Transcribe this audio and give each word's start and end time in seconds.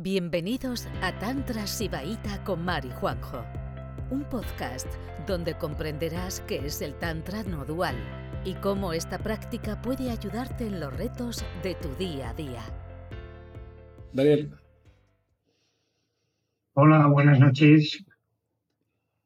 Bienvenidos 0.00 0.86
a 1.02 1.18
Tantra 1.18 1.66
Sibaíta 1.66 2.44
con 2.44 2.64
Mari 2.64 2.88
Juanjo, 2.88 3.44
un 4.12 4.22
podcast 4.28 4.86
donde 5.26 5.58
comprenderás 5.58 6.40
qué 6.46 6.58
es 6.64 6.82
el 6.82 6.94
Tantra 7.00 7.42
no 7.42 7.64
dual 7.64 7.96
y 8.44 8.54
cómo 8.54 8.92
esta 8.92 9.18
práctica 9.18 9.82
puede 9.82 10.12
ayudarte 10.12 10.68
en 10.68 10.78
los 10.78 10.96
retos 10.96 11.44
de 11.64 11.74
tu 11.74 11.88
día 11.96 12.30
a 12.30 12.34
día. 12.34 12.62
Daniel. 14.12 14.52
Hola, 16.74 17.08
buenas 17.08 17.40
noches. 17.40 18.04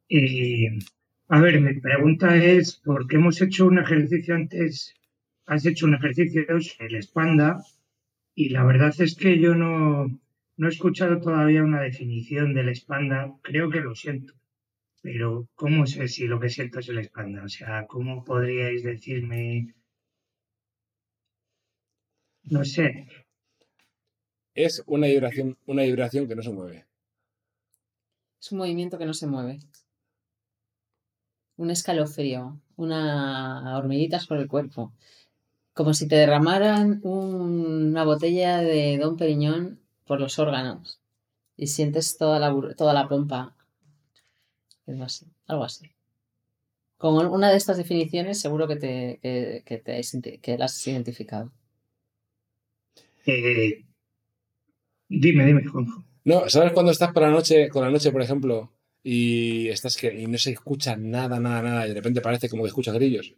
Eh, 0.08 0.70
a 1.28 1.38
ver, 1.38 1.60
mi 1.60 1.80
pregunta 1.80 2.34
es, 2.42 2.76
¿por 2.78 3.06
qué 3.08 3.16
hemos 3.16 3.42
hecho 3.42 3.66
un 3.66 3.78
ejercicio 3.78 4.34
antes? 4.34 4.94
Has 5.44 5.66
hecho 5.66 5.84
un 5.84 5.96
ejercicio 5.96 6.46
el 6.78 6.94
espanda 6.94 7.62
y 8.34 8.48
la 8.48 8.64
verdad 8.64 8.94
es 8.98 9.14
que 9.14 9.38
yo 9.38 9.54
no, 9.54 10.18
no 10.62 10.68
he 10.68 10.70
escuchado 10.70 11.18
todavía 11.18 11.64
una 11.64 11.82
definición 11.82 12.54
del 12.54 12.68
espanda. 12.68 13.36
Creo 13.42 13.68
que 13.68 13.80
lo 13.80 13.96
siento. 13.96 14.32
Pero, 15.00 15.48
¿cómo 15.56 15.86
sé 15.88 16.06
si 16.06 16.28
lo 16.28 16.38
que 16.38 16.50
siento 16.50 16.78
es 16.78 16.88
el 16.88 16.98
espanda? 16.98 17.42
O 17.42 17.48
sea, 17.48 17.84
¿cómo 17.88 18.22
podríais 18.22 18.84
decirme? 18.84 19.74
No 22.44 22.64
sé. 22.64 23.08
Es 24.54 24.84
una 24.86 25.08
vibración, 25.08 25.58
una 25.66 25.82
vibración 25.82 26.28
que 26.28 26.36
no 26.36 26.44
se 26.44 26.52
mueve. 26.52 26.86
Es 28.40 28.52
un 28.52 28.58
movimiento 28.58 28.98
que 28.98 29.06
no 29.06 29.14
se 29.14 29.26
mueve. 29.26 29.58
Un 31.56 31.72
escalofrío, 31.72 32.60
una 32.76 33.76
hormiguitas 33.76 34.28
por 34.28 34.38
el 34.38 34.46
cuerpo. 34.46 34.92
Como 35.72 35.92
si 35.92 36.06
te 36.06 36.14
derramaran 36.14 37.00
una 37.02 38.04
botella 38.04 38.58
de 38.58 38.98
Don 38.98 39.16
Periñón 39.16 39.81
por 40.12 40.20
los 40.20 40.38
órganos 40.38 41.00
y 41.56 41.68
sientes 41.68 42.18
toda 42.18 42.38
la, 42.38 42.54
toda 42.76 42.92
la 42.92 43.08
pompa. 43.08 43.56
Algo 44.86 45.04
así, 45.04 45.24
algo 45.46 45.64
así. 45.64 45.90
Con 46.98 47.14
una 47.28 47.50
de 47.50 47.56
estas 47.56 47.78
definiciones 47.78 48.38
seguro 48.38 48.68
que 48.68 48.76
te, 48.76 49.20
que, 49.22 49.78
te 49.78 50.38
que 50.38 50.58
las 50.58 50.76
has 50.76 50.86
identificado. 50.86 51.50
Eh, 53.24 53.86
dime, 55.08 55.46
dime, 55.46 55.64
Juanjo. 55.66 56.04
No, 56.24 56.46
¿sabes 56.50 56.72
cuando 56.74 56.92
estás 56.92 57.10
por 57.14 57.22
la 57.22 57.30
noche, 57.30 57.70
con 57.70 57.82
la 57.82 57.90
noche, 57.90 58.12
por 58.12 58.20
ejemplo, 58.20 58.70
y 59.02 59.68
estás 59.68 59.96
que 59.96 60.12
y 60.12 60.26
no 60.26 60.36
se 60.36 60.50
escucha 60.50 60.94
nada, 60.94 61.40
nada, 61.40 61.62
nada, 61.62 61.86
y 61.86 61.88
de 61.88 61.94
repente 61.94 62.20
parece 62.20 62.50
como 62.50 62.64
que 62.64 62.68
escuchas 62.68 62.92
grillos? 62.96 63.34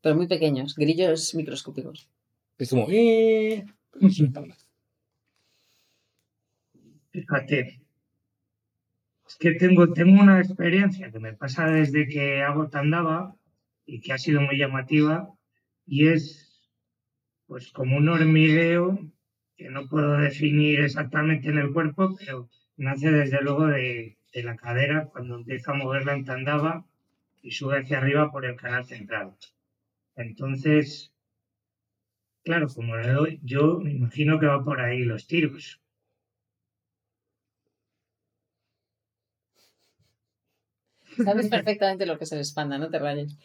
Pero 0.00 0.16
muy 0.16 0.26
pequeños, 0.26 0.74
grillos 0.74 1.36
microscópicos. 1.36 2.08
Es 2.58 2.68
como. 2.68 2.88
Fíjate, 7.12 7.58
es 9.28 9.34
que 9.40 9.50
tengo, 9.62 9.92
tengo 9.92 10.20
una 10.22 10.38
experiencia 10.40 11.10
que 11.10 11.18
me 11.26 11.32
pasa 11.42 11.66
desde 11.78 12.06
que 12.12 12.42
hago 12.42 12.68
tandava 12.68 13.34
y 13.92 14.00
que 14.00 14.12
ha 14.12 14.18
sido 14.18 14.40
muy 14.40 14.56
llamativa 14.58 15.28
y 15.86 16.08
es 16.08 16.24
pues 17.46 17.72
como 17.72 17.98
un 17.98 18.08
hormigueo 18.10 18.98
que 19.56 19.70
no 19.70 19.88
puedo 19.88 20.18
definir 20.18 20.80
exactamente 20.80 21.48
en 21.50 21.58
el 21.58 21.72
cuerpo, 21.72 22.16
pero 22.18 22.48
nace 22.76 23.10
desde 23.12 23.42
luego 23.42 23.66
de, 23.68 24.18
de 24.34 24.44
la 24.44 24.56
cadera 24.56 25.06
cuando 25.12 25.36
empiezo 25.36 25.72
a 25.72 25.76
moverla 25.76 26.14
en 26.14 26.24
tandava 26.26 26.86
y 27.42 27.52
sube 27.52 27.80
hacia 27.80 27.98
arriba 27.98 28.32
por 28.32 28.46
el 28.46 28.56
canal 28.56 28.84
central. 28.86 29.36
Entonces, 30.16 31.12
claro, 32.44 32.68
como 32.68 32.96
le 32.96 33.08
doy, 33.08 33.40
yo 33.42 33.80
me 33.80 33.90
imagino 33.90 34.38
que 34.38 34.46
va 34.46 34.62
por 34.64 34.80
ahí 34.80 35.02
los 35.04 35.26
tiros. 35.26 35.81
Sabes 41.24 41.48
perfectamente 41.50 42.06
lo 42.06 42.18
que 42.18 42.24
es 42.24 42.32
el 42.32 42.40
espanda, 42.40 42.78
no 42.78 42.90
te 42.90 42.98
rayes. 42.98 43.36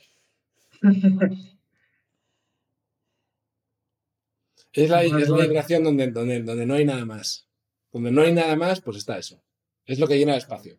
Es 4.74 4.90
la, 4.90 5.02
vibración 5.02 5.84
donde, 5.84 6.12
donde, 6.12 6.44
donde 6.44 6.66
no 6.66 6.76
hay 6.76 6.86
nada 6.86 7.06
más. 7.06 7.48
Donde 7.92 8.12
no 8.12 8.22
hay 8.22 8.34
nada 8.34 8.56
más, 8.56 8.82
pues 8.82 8.98
está 8.98 9.18
eso. 9.18 9.42
Es 9.86 10.00
lo 10.00 10.08
que 10.08 10.18
llena 10.18 10.34
el 10.34 10.38
espacio. 10.40 10.78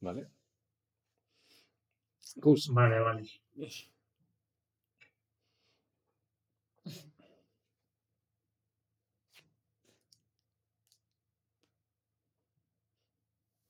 ¿Vale? 0.00 0.26
Vale, 2.70 3.00
vale. 3.00 3.30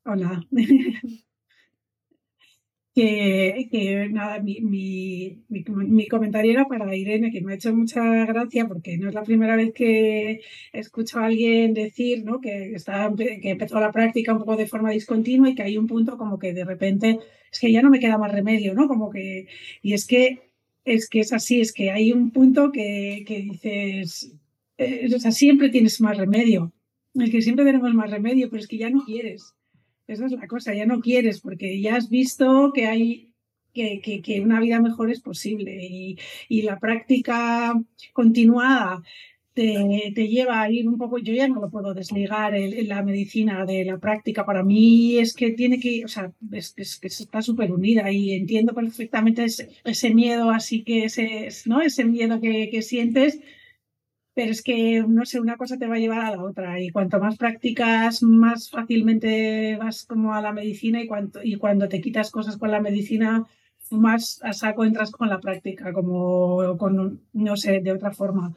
Hola. 0.04 0.42
que, 2.94 3.68
que, 3.70 4.08
nada, 4.10 4.40
mi, 4.40 4.60
mi, 4.60 5.44
mi, 5.48 6.08
comentario 6.08 6.52
era 6.52 6.66
para 6.66 6.94
Irene, 6.94 7.30
que 7.30 7.40
me 7.40 7.52
ha 7.52 7.56
hecho 7.56 7.74
mucha 7.74 8.02
gracia 8.26 8.66
porque 8.68 8.98
no 8.98 9.08
es 9.08 9.14
la 9.14 9.22
primera 9.22 9.56
vez 9.56 9.72
que 9.72 10.40
escucho 10.72 11.18
a 11.18 11.26
alguien 11.26 11.72
decir 11.74 12.24
¿no? 12.24 12.40
que, 12.40 12.74
está, 12.74 13.10
que 13.16 13.50
empezó 13.50 13.80
la 13.80 13.92
práctica 13.92 14.32
un 14.32 14.40
poco 14.40 14.56
de 14.56 14.66
forma 14.66 14.90
discontinua 14.90 15.48
y 15.48 15.54
que 15.54 15.62
hay 15.62 15.78
un 15.78 15.86
punto 15.86 16.18
como 16.18 16.38
que 16.38 16.52
de 16.52 16.64
repente 16.64 17.18
es 17.50 17.60
que 17.60 17.72
ya 17.72 17.82
no 17.82 17.90
me 17.90 18.00
queda 18.00 18.18
más 18.18 18.32
remedio, 18.32 18.74
¿no? 18.74 18.88
Como 18.88 19.10
que, 19.10 19.46
y 19.82 19.94
es 19.94 20.06
que 20.06 20.52
es 20.84 21.08
que 21.08 21.20
es 21.20 21.32
así, 21.32 21.60
es 21.60 21.72
que 21.72 21.90
hay 21.90 22.12
un 22.12 22.30
punto 22.32 22.72
que, 22.72 23.24
que 23.26 23.38
dices, 23.38 24.34
eh, 24.78 25.08
o 25.14 25.18
sea, 25.18 25.32
siempre 25.32 25.70
tienes 25.70 26.00
más 26.00 26.16
remedio, 26.16 26.72
es 27.14 27.30
que 27.30 27.42
siempre 27.42 27.64
tenemos 27.64 27.94
más 27.94 28.10
remedio, 28.10 28.50
pero 28.50 28.60
es 28.60 28.68
que 28.68 28.78
ya 28.78 28.90
no 28.90 29.04
quieres. 29.04 29.54
Esa 30.06 30.26
es 30.26 30.32
la 30.32 30.46
cosa, 30.46 30.74
ya 30.74 30.86
no 30.86 31.00
quieres 31.00 31.40
porque 31.40 31.80
ya 31.80 31.96
has 31.96 32.08
visto 32.08 32.72
que 32.74 32.86
hay 32.86 33.32
que, 33.72 34.00
que, 34.00 34.20
que 34.20 34.40
una 34.40 34.60
vida 34.60 34.80
mejor 34.80 35.10
es 35.10 35.20
posible 35.20 35.78
y, 35.82 36.18
y 36.48 36.62
la 36.62 36.78
práctica 36.78 37.72
continuada 38.12 39.02
te, 39.54 40.12
te, 40.14 40.28
lleva 40.28 40.62
a 40.62 40.70
ir 40.70 40.88
un 40.88 40.96
poco, 40.96 41.18
yo 41.18 41.34
ya 41.34 41.46
no 41.46 41.60
lo 41.60 41.70
puedo 41.70 41.92
desligar 41.94 42.54
en 42.54 42.88
la 42.88 43.02
medicina 43.02 43.66
de 43.66 43.84
la 43.84 43.98
práctica, 43.98 44.46
para 44.46 44.62
mí 44.62 45.18
es 45.18 45.34
que 45.34 45.50
tiene 45.50 45.78
que, 45.78 46.04
o 46.04 46.08
sea, 46.08 46.32
es, 46.52 46.74
es 46.76 47.00
está 47.02 47.42
súper 47.42 47.70
unida 47.70 48.10
y 48.10 48.32
entiendo 48.32 48.74
perfectamente 48.74 49.44
ese, 49.44 49.70
ese, 49.84 50.14
miedo, 50.14 50.50
así 50.50 50.84
que 50.84 51.04
ese, 51.04 51.48
¿no? 51.66 51.82
ese 51.82 52.04
miedo 52.04 52.40
que, 52.40 52.70
que 52.70 52.82
sientes, 52.82 53.40
pero 54.34 54.50
es 54.50 54.62
que, 54.62 55.04
no 55.06 55.24
sé, 55.26 55.40
una 55.40 55.56
cosa 55.56 55.76
te 55.78 55.86
va 55.86 55.96
a 55.96 55.98
llevar 55.98 56.20
a 56.20 56.30
la 56.36 56.42
otra 56.42 56.80
y 56.80 56.90
cuanto 56.90 57.20
más 57.20 57.36
practicas, 57.36 58.22
más 58.22 58.70
fácilmente 58.70 59.76
vas 59.76 60.04
como 60.04 60.34
a 60.34 60.40
la 60.40 60.52
medicina 60.52 61.02
y, 61.02 61.06
cuanto, 61.06 61.40
y 61.42 61.56
cuando 61.56 61.88
te 61.88 62.00
quitas 62.00 62.30
cosas 62.30 62.56
con 62.56 62.70
la 62.70 62.80
medicina, 62.80 63.46
más 63.90 64.40
a 64.42 64.52
saco 64.52 64.84
entras 64.84 65.10
con 65.10 65.28
la 65.28 65.40
práctica, 65.40 65.92
como 65.92 66.76
con, 66.78 67.22
no 67.32 67.56
sé, 67.56 67.80
de 67.80 67.92
otra 67.92 68.12
forma. 68.12 68.48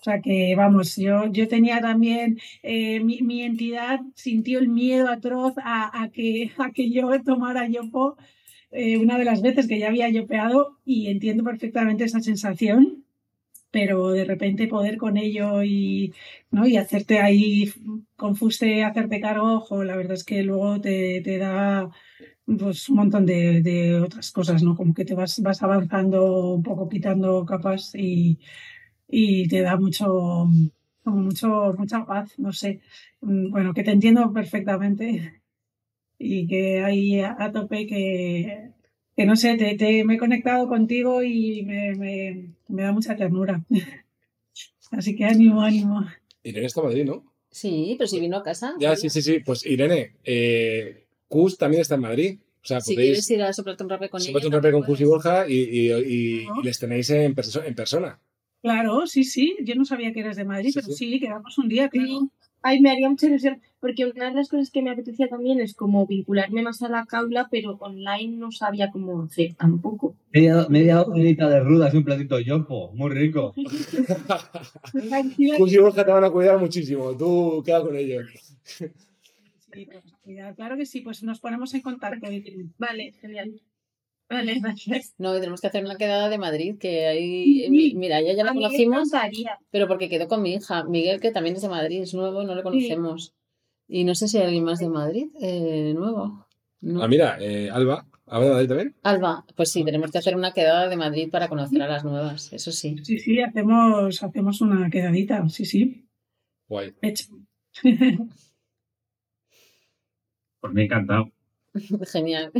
O 0.00 0.02
sea 0.02 0.20
que, 0.20 0.54
vamos, 0.56 0.96
yo, 0.96 1.26
yo 1.30 1.46
tenía 1.46 1.80
también, 1.80 2.38
eh, 2.62 3.00
mi, 3.00 3.20
mi, 3.22 3.42
entidad 3.42 4.00
sintió 4.14 4.58
el 4.58 4.68
miedo 4.68 5.08
atroz 5.08 5.54
a, 5.58 6.02
a, 6.02 6.08
que, 6.10 6.52
a 6.58 6.70
que 6.70 6.90
yo 6.90 7.10
tomara 7.22 7.68
yopo 7.68 8.16
eh, 8.72 8.98
una 8.98 9.18
de 9.18 9.24
las 9.24 9.42
veces 9.42 9.68
que 9.68 9.78
ya 9.78 9.88
había 9.88 10.08
yopeado 10.08 10.78
y 10.84 11.08
entiendo 11.08 11.44
perfectamente 11.44 12.04
esa 12.04 12.20
sensación 12.20 13.04
pero 13.70 14.10
de 14.10 14.24
repente 14.24 14.66
poder 14.68 14.96
con 14.98 15.16
ello 15.16 15.62
y, 15.62 16.12
¿no? 16.50 16.66
y 16.66 16.76
hacerte 16.76 17.20
ahí 17.20 17.72
confuste, 18.16 18.84
hacerte 18.84 19.20
cargo, 19.20 19.54
ojo, 19.54 19.84
la 19.84 19.96
verdad 19.96 20.14
es 20.14 20.24
que 20.24 20.42
luego 20.42 20.80
te, 20.80 21.20
te 21.22 21.38
da 21.38 21.90
pues, 22.44 22.88
un 22.88 22.96
montón 22.96 23.26
de, 23.26 23.62
de, 23.62 24.00
otras 24.00 24.32
cosas, 24.32 24.62
¿no? 24.62 24.76
Como 24.76 24.94
que 24.94 25.04
te 25.04 25.14
vas, 25.14 25.40
vas 25.42 25.62
avanzando 25.62 26.54
un 26.54 26.62
poco, 26.62 26.88
quitando 26.88 27.44
capas 27.46 27.94
y, 27.94 28.38
y 29.08 29.48
te 29.48 29.62
da 29.62 29.76
mucho, 29.76 30.46
mucho, 31.04 31.74
mucha 31.78 32.04
paz, 32.06 32.38
no 32.38 32.52
sé. 32.52 32.80
Mm, 33.20 33.50
bueno, 33.50 33.74
que 33.74 33.84
te 33.84 33.92
entiendo 33.92 34.32
perfectamente 34.32 35.42
y 36.18 36.46
que 36.48 36.82
hay 36.82 37.20
a 37.20 37.50
tope 37.52 37.86
que 37.86 38.72
que 39.20 39.26
no 39.26 39.36
sé, 39.36 39.54
te, 39.58 39.76
te, 39.76 40.02
me 40.02 40.14
he 40.14 40.18
conectado 40.18 40.66
contigo 40.66 41.22
y 41.22 41.62
me, 41.62 41.94
me, 41.94 42.54
me, 42.68 42.82
da 42.82 42.90
mucha 42.90 43.16
ternura. 43.16 43.62
Así 44.92 45.14
que 45.14 45.26
ánimo, 45.26 45.60
ánimo. 45.60 46.06
Irene 46.42 46.66
está 46.66 46.80
en 46.80 46.86
Madrid, 46.86 47.04
¿no? 47.04 47.30
Sí, 47.50 47.96
pero 47.98 48.08
si 48.08 48.18
vino 48.18 48.38
a 48.38 48.42
casa. 48.42 48.72
Ya, 48.80 48.96
sí, 48.96 49.10
sí, 49.10 49.20
sí. 49.20 49.40
Pues 49.40 49.66
Irene, 49.66 50.14
eh, 50.24 51.04
Cus 51.28 51.58
también 51.58 51.82
está 51.82 51.96
en 51.96 52.00
Madrid. 52.00 52.38
O 52.62 52.66
sea, 52.66 52.80
si 52.80 52.94
podéis 52.94 53.10
quieres 53.10 53.30
ir 53.30 53.42
a 53.42 53.52
Soplate 53.52 53.82
un 53.84 53.90
rape 53.90 54.08
con 54.08 54.22
ella. 54.22 54.32
un 54.42 54.52
rape 54.52 54.72
con 54.72 54.84
Cus 54.84 55.00
y 55.02 55.04
Borja 55.04 55.46
y, 55.46 55.52
y, 55.52 55.92
y, 55.92 56.46
y 56.58 56.62
les 56.64 56.78
tenéis 56.78 57.10
en, 57.10 57.34
perso 57.34 57.62
en, 57.62 57.74
persona. 57.74 58.18
Claro, 58.62 59.06
sí, 59.06 59.24
sí. 59.24 59.54
Yo 59.64 59.74
no 59.74 59.84
sabía 59.84 60.14
que 60.14 60.20
eres 60.20 60.38
de 60.38 60.46
Madrid, 60.46 60.70
sí, 60.70 60.80
pero 60.80 60.86
sí, 60.86 61.10
sí 61.12 61.20
quedamos 61.20 61.58
un 61.58 61.68
día, 61.68 61.90
claro. 61.90 62.30
Ay, 62.62 62.80
me 62.80 62.90
haría 62.90 63.08
mucha 63.08 63.26
ilusión, 63.26 63.60
porque 63.80 64.04
una 64.04 64.28
de 64.28 64.34
las 64.34 64.48
cosas 64.48 64.70
que 64.70 64.82
me 64.82 64.90
apetecía 64.90 65.28
también 65.28 65.60
es 65.60 65.74
como 65.74 66.06
vincularme 66.06 66.62
más 66.62 66.82
a 66.82 66.88
la 66.88 67.06
caula, 67.06 67.48
pero 67.50 67.76
online 67.80 68.36
no 68.36 68.52
sabía 68.52 68.90
cómo 68.90 69.22
hacer 69.22 69.54
tampoco. 69.54 70.14
Media, 70.32 70.66
media 70.68 71.02
horita 71.02 71.48
de 71.48 71.60
rudas 71.60 71.94
y 71.94 71.96
un 71.96 72.04
platito 72.04 72.36
de 72.36 72.44
yopo. 72.44 72.92
Muy 72.92 73.10
rico. 73.10 73.54
Gus 75.58 75.72
y 75.72 75.78
Borja 75.78 76.04
te 76.04 76.12
van 76.12 76.24
a 76.24 76.30
cuidar 76.30 76.58
muchísimo. 76.58 77.16
Tú 77.16 77.62
queda 77.64 77.82
con 77.82 77.96
ellos. 77.96 78.26
Sí, 78.64 79.86
pues, 79.86 80.04
claro 80.56 80.76
que 80.76 80.84
sí, 80.84 81.00
pues 81.00 81.22
nos 81.22 81.40
ponemos 81.40 81.72
en 81.74 81.80
contacto. 81.80 82.28
Vale, 82.78 83.14
genial. 83.20 83.60
Vale, 84.30 84.60
gracias. 84.62 85.14
No, 85.18 85.36
y 85.36 85.40
tenemos 85.40 85.60
que 85.60 85.66
hacer 85.66 85.84
una 85.84 85.96
quedada 85.96 86.28
de 86.28 86.38
Madrid, 86.38 86.76
que 86.78 87.06
ahí, 87.06 87.66
Sí. 87.68 87.94
mira, 87.96 88.20
ella 88.20 88.32
ya 88.34 88.44
la 88.44 88.54
conocimos, 88.54 89.10
pero 89.70 89.88
porque 89.88 90.08
quedó 90.08 90.28
con 90.28 90.40
mi 90.42 90.54
hija, 90.54 90.84
Miguel, 90.84 91.20
que 91.20 91.32
también 91.32 91.56
es 91.56 91.62
de 91.62 91.68
Madrid, 91.68 92.02
es 92.02 92.14
nuevo, 92.14 92.42
no 92.44 92.54
le 92.54 92.62
conocemos. 92.62 93.34
Y 93.88 94.04
no 94.04 94.14
sé 94.14 94.28
si 94.28 94.38
hay 94.38 94.44
alguien 94.44 94.64
más 94.64 94.78
de 94.78 94.88
Madrid, 94.88 95.26
eh, 95.40 95.92
nuevo. 95.96 96.46
No. 96.80 97.02
Ah, 97.02 97.08
mira, 97.08 97.36
eh, 97.40 97.68
Alba. 97.70 98.06
¿Alba 98.26 98.44
de 98.44 98.52
Madrid 98.52 98.68
también? 98.68 98.96
Alba, 99.02 99.44
pues 99.56 99.72
sí, 99.72 99.84
tenemos 99.84 100.12
que 100.12 100.18
hacer 100.18 100.36
una 100.36 100.52
quedada 100.52 100.88
de 100.88 100.96
Madrid 100.96 101.28
para 101.28 101.48
conocer 101.48 101.82
a 101.82 101.88
las 101.88 102.04
nuevas, 102.04 102.52
eso 102.52 102.70
sí. 102.70 102.96
Sí, 103.02 103.18
sí, 103.18 103.40
hacemos, 103.42 104.22
hacemos 104.22 104.60
una 104.60 104.88
quedadita, 104.88 105.48
sí, 105.48 105.64
sí. 105.64 106.06
Guay. 106.68 106.94
Hecho. 107.02 107.26
Pues 110.60 110.74
me 110.74 110.82
ha 110.82 110.84
encantado. 110.84 111.30
Genial. 112.12 112.52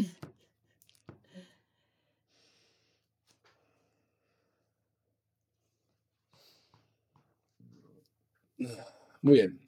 Muy 9.23 9.35
bien. 9.35 9.61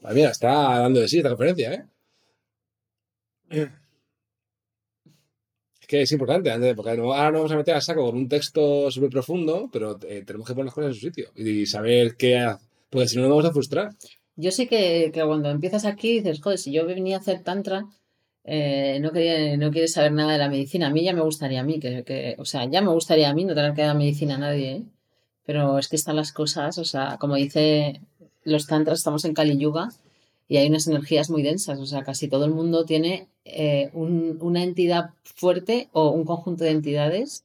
Pues 0.00 0.14
mira, 0.14 0.30
está 0.30 0.52
dando 0.80 1.00
de 1.00 1.08
sí 1.08 1.18
esta 1.18 1.30
conferencia, 1.30 1.72
¿eh? 1.72 1.84
Es 5.80 5.86
que 5.86 6.02
es 6.02 6.12
importante, 6.12 6.74
porque 6.74 6.90
ahora 6.90 7.30
nos 7.30 7.40
vamos 7.40 7.52
a 7.52 7.56
meter 7.56 7.74
a 7.74 7.80
saco 7.80 8.02
con 8.06 8.16
un 8.22 8.28
texto 8.28 8.90
súper 8.90 9.10
profundo, 9.10 9.68
pero 9.72 9.98
eh, 10.08 10.22
tenemos 10.26 10.46
que 10.46 10.54
poner 10.54 10.66
las 10.66 10.74
cosas 10.74 10.90
en 10.90 10.94
su 10.94 11.00
sitio 11.08 11.26
y 11.34 11.66
saber 11.66 12.16
qué 12.16 12.32
Porque 12.90 13.08
si 13.08 13.16
no, 13.16 13.22
nos 13.22 13.30
vamos 13.30 13.44
a 13.46 13.52
frustrar. 13.52 13.88
Yo 14.36 14.50
sí 14.52 14.66
que, 14.66 15.10
cuando 15.14 15.50
empiezas 15.50 15.84
aquí 15.84 16.08
dices, 16.18 16.40
joder, 16.40 16.58
si 16.58 16.72
yo 16.72 16.86
venía 16.86 17.16
a 17.16 17.20
hacer 17.20 17.42
tantra, 17.42 17.84
eh, 18.44 18.98
no 19.02 19.10
quería, 19.12 19.56
no 19.56 19.70
quieres 19.70 19.92
saber 19.92 20.12
nada 20.12 20.32
de 20.32 20.38
la 20.38 20.48
medicina. 20.48 20.86
A 20.88 20.90
mí 20.90 21.04
ya 21.04 21.12
me 21.12 21.22
gustaría 21.22 21.60
a 21.60 21.64
mí, 21.64 21.80
que, 21.80 22.04
que- 22.04 22.36
o 22.38 22.44
sea, 22.44 22.64
ya 22.70 22.80
me 22.82 22.90
gustaría 22.92 23.28
a 23.30 23.34
mí 23.34 23.44
no 23.44 23.54
tener 23.54 23.74
que 23.74 23.82
dar 23.82 23.96
medicina 23.96 24.36
a 24.36 24.38
nadie, 24.38 24.70
¿eh? 24.76 24.82
Pero 25.46 25.78
es 25.78 25.88
que 25.88 25.96
están 25.96 26.16
las 26.16 26.32
cosas, 26.32 26.78
o 26.78 26.84
sea, 26.84 27.16
como 27.18 27.34
dice 27.36 28.00
los 28.44 28.66
tantras, 28.66 28.98
estamos 29.00 29.24
en 29.24 29.34
Kali 29.34 29.58
Yuga 29.58 29.90
y 30.48 30.56
hay 30.58 30.68
unas 30.68 30.86
energías 30.86 31.30
muy 31.30 31.42
densas, 31.42 31.78
o 31.78 31.86
sea, 31.86 32.02
casi 32.04 32.28
todo 32.28 32.44
el 32.44 32.52
mundo 32.52 32.84
tiene 32.84 33.28
eh, 33.44 33.90
un- 33.94 34.38
una 34.40 34.62
entidad 34.62 35.10
fuerte 35.24 35.88
o 35.92 36.10
un 36.10 36.24
conjunto 36.24 36.64
de 36.64 36.70
entidades 36.70 37.44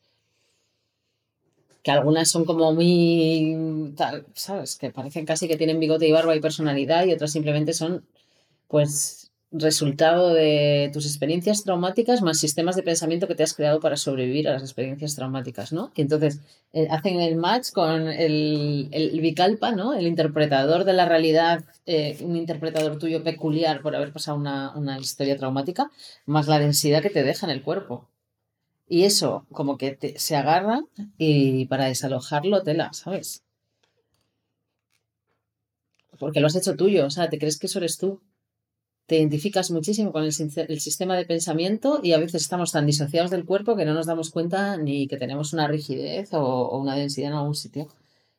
que 1.83 1.91
algunas 1.91 2.29
son 2.31 2.45
como 2.45 2.73
muy 2.73 3.93
tal, 3.95 4.25
¿sabes? 4.33 4.75
Que 4.77 4.89
parecen 4.89 5.25
casi 5.25 5.47
que 5.47 5.57
tienen 5.57 5.79
bigote 5.79 6.07
y 6.07 6.11
barba 6.11 6.35
y 6.35 6.39
personalidad 6.39 7.05
y 7.05 7.13
otras 7.13 7.31
simplemente 7.31 7.73
son 7.73 8.03
pues 8.67 9.24
resultado 9.59 10.33
de 10.33 10.89
tus 10.93 11.05
experiencias 11.05 11.63
traumáticas 11.63 12.21
más 12.21 12.37
sistemas 12.39 12.75
de 12.75 12.83
pensamiento 12.83 13.27
que 13.27 13.35
te 13.35 13.43
has 13.43 13.53
creado 13.53 13.79
para 13.79 13.97
sobrevivir 13.97 14.47
a 14.47 14.53
las 14.53 14.63
experiencias 14.63 15.15
traumáticas, 15.15 15.71
¿no? 15.73 15.91
Y 15.95 16.01
entonces 16.01 16.41
eh, 16.73 16.87
hacen 16.89 17.19
el 17.21 17.35
match 17.35 17.71
con 17.71 18.07
el, 18.09 18.89
el 18.91 19.19
Vikalpa, 19.21 19.71
¿no? 19.71 19.93
El 19.93 20.07
interpretador 20.07 20.83
de 20.83 20.93
la 20.93 21.07
realidad, 21.07 21.63
eh, 21.85 22.17
un 22.21 22.35
interpretador 22.35 22.97
tuyo 22.99 23.23
peculiar 23.23 23.81
por 23.81 23.95
haber 23.95 24.11
pasado 24.11 24.37
una, 24.37 24.75
una 24.75 24.99
historia 24.99 25.37
traumática, 25.37 25.89
más 26.25 26.47
la 26.47 26.59
densidad 26.59 27.01
que 27.01 27.09
te 27.09 27.23
deja 27.23 27.45
en 27.47 27.51
el 27.51 27.63
cuerpo. 27.63 28.07
Y 28.87 29.03
eso 29.03 29.45
como 29.51 29.77
que 29.77 29.91
te- 29.91 30.19
se 30.19 30.35
agarra 30.35 30.81
y 31.17 31.65
para 31.67 31.85
desalojarlo 31.85 32.63
tela, 32.63 32.93
¿sabes? 32.93 33.43
Porque 36.19 36.39
lo 36.39 36.47
has 36.47 36.55
hecho 36.55 36.75
tuyo, 36.75 37.05
o 37.05 37.09
sea, 37.11 37.29
te 37.29 37.37
crees 37.37 37.59
que 37.59 37.67
eso 37.67 37.77
eres 37.77 37.97
tú. 37.99 38.19
Te 39.07 39.17
identificas 39.17 39.69
muchísimo 39.69 40.11
con 40.11 40.23
el, 40.23 40.31
sistema 40.33 41.15
de 41.15 41.25
pensamiento 41.25 41.99
y 42.01 42.13
a 42.13 42.17
veces 42.17 42.41
estamos 42.41 42.71
tan 42.71 42.87
disociados 42.87 43.29
del 43.29 43.45
cuerpo 43.45 43.75
que 43.75 43.85
no 43.85 43.93
nos 43.93 44.07
damos 44.07 44.31
cuenta 44.31 44.77
ni 44.77 45.07
que 45.07 45.17
tenemos 45.17 45.53
una 45.53 45.67
rigidez 45.67 46.33
o, 46.33 46.75
una 46.79 46.95
densidad 46.95 47.29
en 47.29 47.37
algún 47.37 47.53
sitio. 47.53 47.87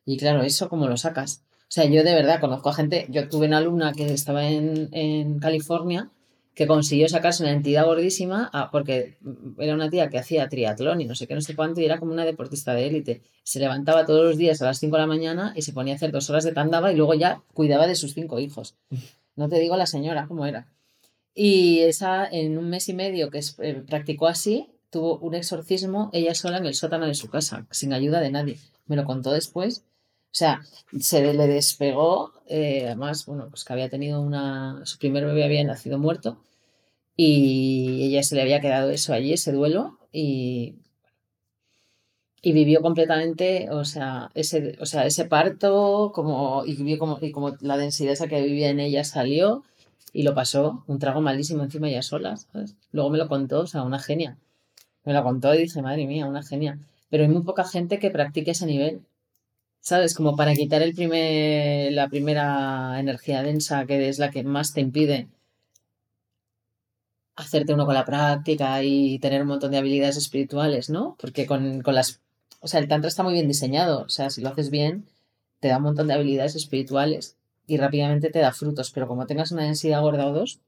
Y 0.05 0.17
claro, 0.17 0.43
eso 0.43 0.67
cómo 0.67 0.87
lo 0.87 0.97
sacas. 0.97 1.43
O 1.63 1.69
sea, 1.69 1.85
yo 1.85 2.03
de 2.03 2.13
verdad 2.13 2.41
conozco 2.41 2.69
a 2.69 2.73
gente, 2.73 3.07
yo 3.09 3.29
tuve 3.29 3.47
una 3.47 3.59
alumna 3.59 3.93
que 3.93 4.13
estaba 4.13 4.45
en, 4.45 5.39
California 5.39 6.11
que 6.53 6.67
consiguió 6.67 7.07
sacarse 7.07 7.43
una 7.43 7.51
entidad 7.53 7.85
gordísima 7.85 8.49
ah, 8.51 8.69
porque 8.71 9.17
era 9.59 9.75
una 9.75 9.89
tía 9.89 10.09
que 10.09 10.17
hacía 10.17 10.49
triatlón 10.49 10.99
y 11.01 11.05
no 11.05 11.13
sé 11.15 11.27
qué, 11.27 11.35
no 11.35 11.41
sé 11.41 11.55
cuánto, 11.55 11.79
y 11.81 11.85
era 11.85 11.99
como 11.99 12.11
una 12.11 12.25
deportista 12.25 12.73
de 12.73 12.87
élite. 12.87 13.21
Se 13.43 13.59
levantaba 13.59 14.05
todos 14.05 14.25
los 14.25 14.37
días 14.37 14.61
a 14.61 14.65
las 14.65 14.79
5 14.79 14.95
de 14.95 15.01
la 15.01 15.07
mañana 15.07 15.53
y 15.55 15.61
se 15.61 15.71
ponía 15.71 15.93
a 15.93 15.97
hacer 15.97 16.11
dos 16.11 16.29
horas 16.29 16.43
de 16.43 16.51
tandava 16.51 16.91
y 16.91 16.95
luego 16.95 17.13
ya 17.13 17.43
cuidaba 17.53 17.87
de 17.87 17.95
sus 17.95 18.13
cinco 18.15 18.39
hijos. 18.39 18.75
No 19.37 19.47
te 19.47 19.59
digo 19.59 19.77
la 19.77 19.85
señora 19.85 20.27
cómo 20.27 20.45
era. 20.45 20.67
Y 21.33 21.79
esa, 21.81 22.27
en 22.27 22.57
un 22.57 22.69
mes 22.69 22.89
y 22.89 22.93
medio 22.93 23.29
que 23.29 23.39
eh, 23.59 23.83
practicó 23.87 24.27
así, 24.27 24.67
tuvo 24.89 25.19
un 25.19 25.35
exorcismo 25.35 26.09
ella 26.11 26.35
sola 26.35 26.57
en 26.57 26.65
el 26.65 26.73
sótano 26.73 27.05
de 27.05 27.15
su 27.15 27.29
casa, 27.29 27.65
sin 27.71 27.93
ayuda 27.93 28.19
de 28.19 28.31
nadie. 28.31 28.57
Me 28.87 28.95
lo 28.97 29.05
contó 29.05 29.31
después. 29.31 29.85
O 30.25 30.35
sea, 30.37 30.61
se 30.99 31.33
le 31.33 31.47
despegó, 31.47 32.33
eh, 32.47 32.83
además, 32.87 33.25
bueno, 33.25 33.47
pues 33.49 33.63
que 33.63 33.73
había 33.73 33.89
tenido 33.89 34.21
una, 34.21 34.81
su 34.85 34.97
primer 34.97 35.25
bebé 35.25 35.45
había 35.45 35.63
nacido 35.63 35.97
muerto 35.99 36.37
y 37.15 38.03
ella 38.03 38.23
se 38.23 38.35
le 38.35 38.41
había 38.41 38.61
quedado 38.61 38.91
eso 38.91 39.13
allí, 39.13 39.33
ese 39.33 39.51
duelo, 39.51 39.97
y, 40.11 40.75
y 42.41 42.53
vivió 42.53 42.81
completamente, 42.81 43.69
o 43.71 43.85
sea, 43.85 44.31
ese, 44.35 44.77
o 44.79 44.85
sea, 44.85 45.05
ese 45.05 45.25
parto, 45.25 46.11
como, 46.13 46.63
y 46.65 46.75
vivió 46.75 46.99
como, 46.99 47.17
y 47.21 47.31
como 47.31 47.55
la 47.61 47.77
densidad 47.77 48.13
esa 48.13 48.27
que 48.27 48.41
vivía 48.41 48.69
en 48.69 48.79
ella 48.79 49.03
salió 49.03 49.63
y 50.13 50.23
lo 50.23 50.33
pasó, 50.35 50.83
un 50.87 50.99
trago 50.99 51.21
malísimo 51.21 51.63
encima 51.63 51.89
ella 51.89 52.01
sola, 52.01 52.37
¿sabes? 52.37 52.75
Luego 52.91 53.09
me 53.09 53.17
lo 53.17 53.27
contó, 53.27 53.61
o 53.61 53.67
sea, 53.67 53.83
una 53.83 53.99
genia. 53.99 54.37
Me 55.05 55.13
lo 55.13 55.23
contó 55.23 55.53
y 55.53 55.59
dije, 55.59 55.81
madre 55.81 56.05
mía, 56.07 56.25
una 56.27 56.43
genia. 56.43 56.79
Pero 57.09 57.23
hay 57.23 57.29
muy 57.29 57.43
poca 57.43 57.63
gente 57.65 57.99
que 57.99 58.11
practique 58.11 58.51
ese 58.51 58.65
nivel. 58.65 59.01
¿Sabes? 59.79 60.13
Como 60.15 60.35
para 60.35 60.53
quitar 60.55 60.81
el 60.81 60.93
primer, 60.93 61.93
la 61.93 62.09
primera 62.09 62.99
energía 62.99 63.43
densa, 63.43 63.85
que 63.85 64.09
es 64.09 64.19
la 64.19 64.31
que 64.31 64.43
más 64.43 64.73
te 64.73 64.81
impide 64.81 65.27
hacerte 67.37 67.73
uno 67.73 67.85
con 67.85 67.93
la 67.93 68.03
práctica 68.03 68.83
y 68.83 69.19
tener 69.19 69.41
un 69.43 69.47
montón 69.47 69.71
de 69.71 69.77
habilidades 69.77 70.17
espirituales, 70.17 70.89
¿no? 70.89 71.15
Porque 71.19 71.45
con, 71.45 71.81
con 71.81 71.95
las... 71.95 72.19
O 72.59 72.67
sea, 72.67 72.79
el 72.79 72.87
tantra 72.87 73.07
está 73.07 73.23
muy 73.23 73.33
bien 73.33 73.47
diseñado. 73.47 74.03
O 74.03 74.09
sea, 74.09 74.29
si 74.29 74.41
lo 74.41 74.49
haces 74.49 74.69
bien, 74.69 75.05
te 75.59 75.67
da 75.67 75.77
un 75.77 75.83
montón 75.83 76.07
de 76.07 76.13
habilidades 76.13 76.55
espirituales 76.55 77.37
y 77.65 77.77
rápidamente 77.77 78.29
te 78.29 78.39
da 78.39 78.51
frutos. 78.51 78.91
Pero 78.91 79.07
como 79.07 79.25
tengas 79.25 79.51
una 79.51 79.63
densidad 79.63 80.01
gorda 80.01 80.27
o 80.27 80.33
dos, 80.33 80.59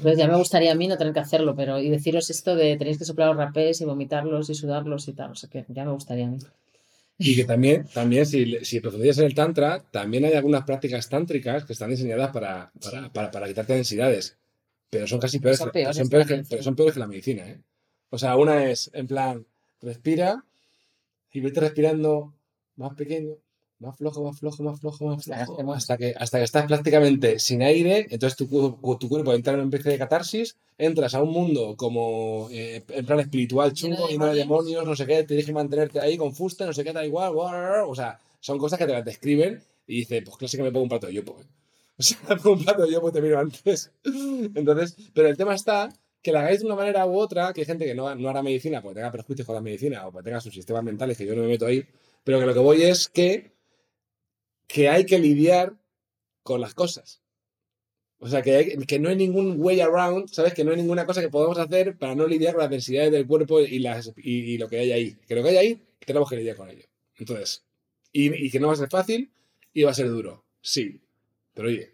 pues 0.00 0.16
ya 0.16 0.26
me 0.26 0.36
gustaría 0.36 0.72
a 0.72 0.74
mí 0.74 0.88
no 0.88 0.96
tener 0.96 1.12
que 1.12 1.20
hacerlo, 1.20 1.54
pero 1.54 1.78
y 1.78 1.90
deciros 1.90 2.30
esto 2.30 2.56
de 2.56 2.76
tenéis 2.76 2.98
que 2.98 3.04
soplar 3.04 3.28
los 3.28 3.36
rapés 3.36 3.80
y 3.80 3.84
vomitarlos 3.84 4.48
y 4.48 4.54
sudarlos 4.54 5.08
y 5.08 5.12
tal. 5.12 5.32
O 5.32 5.34
sea, 5.34 5.50
que 5.50 5.64
ya 5.68 5.84
me 5.84 5.92
gustaría 5.92 6.26
a 6.26 6.30
mí. 6.30 6.38
Y 7.18 7.36
que 7.36 7.44
también, 7.44 7.86
también 7.92 8.26
si, 8.26 8.64
si 8.64 8.80
profundizas 8.80 9.18
en 9.18 9.26
el 9.26 9.34
Tantra, 9.34 9.84
también 9.90 10.24
hay 10.24 10.32
algunas 10.32 10.64
prácticas 10.64 11.08
tántricas 11.08 11.64
que 11.64 11.74
están 11.74 11.90
diseñadas 11.90 12.32
para, 12.32 12.72
para, 12.82 13.12
para, 13.12 13.30
para 13.30 13.46
quitarte 13.46 13.74
densidades. 13.74 14.38
Pero 14.90 15.06
son 15.06 15.20
casi 15.20 15.38
peores, 15.38 15.58
Son 15.58 15.70
peores 15.70 15.96
son 15.96 16.08
peores 16.08 16.26
que, 16.26 16.42
pero 16.48 16.62
son 16.62 16.74
peores 16.74 16.94
que 16.94 17.00
la 17.00 17.06
medicina. 17.06 17.48
¿eh? 17.48 17.60
O 18.10 18.18
sea, 18.18 18.36
una 18.36 18.68
es, 18.68 18.90
en 18.92 19.06
plan, 19.06 19.46
respira 19.82 20.44
y 21.32 21.40
vete 21.40 21.60
respirando 21.60 22.34
más 22.76 22.94
pequeño, 22.94 23.34
más 23.78 23.96
flojo, 23.96 24.22
más 24.22 24.38
flojo, 24.38 24.62
más 24.62 24.80
flojo, 24.80 25.06
más 25.06 25.18
Hasta 25.18 25.38
que 25.38 25.44
flojo, 25.44 25.72
hasta 25.74 25.96
que, 25.96 26.14
hasta 26.16 26.38
que 26.38 26.44
estás 26.44 26.66
prácticamente 26.66 27.38
sin 27.38 27.62
aire, 27.62 28.06
entonces 28.10 28.36
tu, 28.36 28.46
tu 28.98 29.08
cuerpo 29.08 29.32
entra 29.32 29.54
en 29.54 29.60
una 29.60 29.68
especie 29.68 29.92
de 29.92 29.98
catarsis, 29.98 30.56
entras 30.78 31.14
a 31.14 31.22
un 31.22 31.30
mundo 31.30 31.76
como 31.76 32.48
eh, 32.50 32.84
en 32.88 33.06
plan 33.06 33.20
espiritual 33.20 33.72
chungo, 33.72 34.08
y 34.10 34.18
no 34.18 34.26
de 34.26 34.34
demonios. 34.34 34.86
no 34.86 34.94
sé 34.94 35.06
qué, 35.06 35.16
te 35.16 35.24
tienes 35.24 35.46
que 35.46 35.52
mantenerte 35.52 36.00
ahí 36.00 36.16
con 36.16 36.34
fuste, 36.34 36.64
no 36.64 36.72
sé 36.72 36.84
qué, 36.84 36.92
da 36.92 37.04
igual, 37.04 37.32
o 37.34 37.94
sea, 37.94 38.18
son 38.40 38.58
cosas 38.58 38.78
que 38.78 38.86
te 38.86 38.92
las 38.92 39.04
describen 39.04 39.62
y 39.86 40.00
dices, 40.00 40.22
pues 40.24 40.36
clásico 40.36 40.62
me 40.62 40.70
pongo 40.70 40.84
un 40.84 40.88
plato 40.88 41.06
de 41.06 41.14
yopo. 41.14 41.38
¿eh? 41.40 41.44
O 41.98 42.02
sea, 42.02 42.18
me 42.28 42.36
pongo 42.36 42.56
un 42.56 42.64
plato 42.64 42.82
de 42.82 42.92
yopo 42.92 43.10
y 43.10 43.12
te 43.12 43.20
miro 43.20 43.38
antes. 43.38 43.92
Entonces, 44.54 44.96
pero 45.12 45.28
el 45.28 45.36
tema 45.36 45.54
está 45.54 45.92
que 46.22 46.32
la 46.32 46.40
hagáis 46.40 46.60
de 46.60 46.66
una 46.66 46.76
manera 46.76 47.04
u 47.06 47.16
otra, 47.18 47.52
que 47.52 47.62
hay 47.62 47.66
gente 47.66 47.84
que 47.84 47.94
no, 47.94 48.14
no 48.14 48.28
hará 48.28 48.42
medicina 48.42 48.80
porque 48.82 48.96
tenga 48.96 49.10
prejuicios 49.12 49.44
con 49.46 49.54
la 49.56 49.60
medicina 49.60 50.06
o 50.06 50.12
porque 50.12 50.26
tenga 50.26 50.40
sus 50.40 50.54
sistemas 50.54 50.84
mentales, 50.84 51.18
que 51.18 51.26
yo 51.26 51.34
no 51.34 51.42
me 51.42 51.48
meto 51.48 51.66
ahí, 51.66 51.84
pero 52.24 52.38
que 52.40 52.46
lo 52.46 52.54
que 52.54 52.60
voy 52.60 52.82
es 52.82 53.08
que, 53.08 53.52
que 54.66 54.88
hay 54.88 55.04
que 55.06 55.18
lidiar 55.18 55.74
con 56.42 56.60
las 56.60 56.74
cosas. 56.74 57.20
O 58.18 58.28
sea, 58.28 58.40
que, 58.40 58.54
hay- 58.54 58.76
que 58.86 58.98
no 59.00 59.08
hay 59.08 59.16
ningún 59.16 59.56
way 59.60 59.80
around, 59.80 60.28
¿sabes? 60.28 60.54
Que 60.54 60.62
no 60.64 60.70
hay 60.70 60.76
ninguna 60.76 61.06
cosa 61.06 61.20
que 61.20 61.28
podamos 61.28 61.58
hacer 61.58 61.98
para 61.98 62.14
no 62.14 62.26
lidiar 62.26 62.54
con 62.54 62.62
las 62.62 62.70
densidades 62.70 63.10
del 63.10 63.26
cuerpo 63.26 63.60
y, 63.60 63.80
las, 63.80 64.12
y, 64.16 64.58
lo 64.58 64.68
que 64.68 64.78
hay 64.78 64.92
ahí. 64.92 65.16
Que 65.26 65.34
lo 65.34 65.42
que 65.42 65.48
hay 65.50 65.56
ahí, 65.56 65.82
tenemos 66.06 66.30
que 66.30 66.36
lidiar 66.36 66.54
con 66.56 66.70
ello. 66.70 66.84
Entonces, 67.16 67.64
y, 68.12 68.46
y 68.46 68.50
que 68.50 68.60
no 68.60 68.68
va 68.68 68.74
a 68.74 68.76
ser 68.76 68.88
fácil 68.88 69.32
y 69.72 69.82
va 69.82 69.90
a 69.90 69.94
ser 69.94 70.08
duro. 70.08 70.44
Sí. 70.60 71.00
Pero 71.52 71.66
oye, 71.68 71.90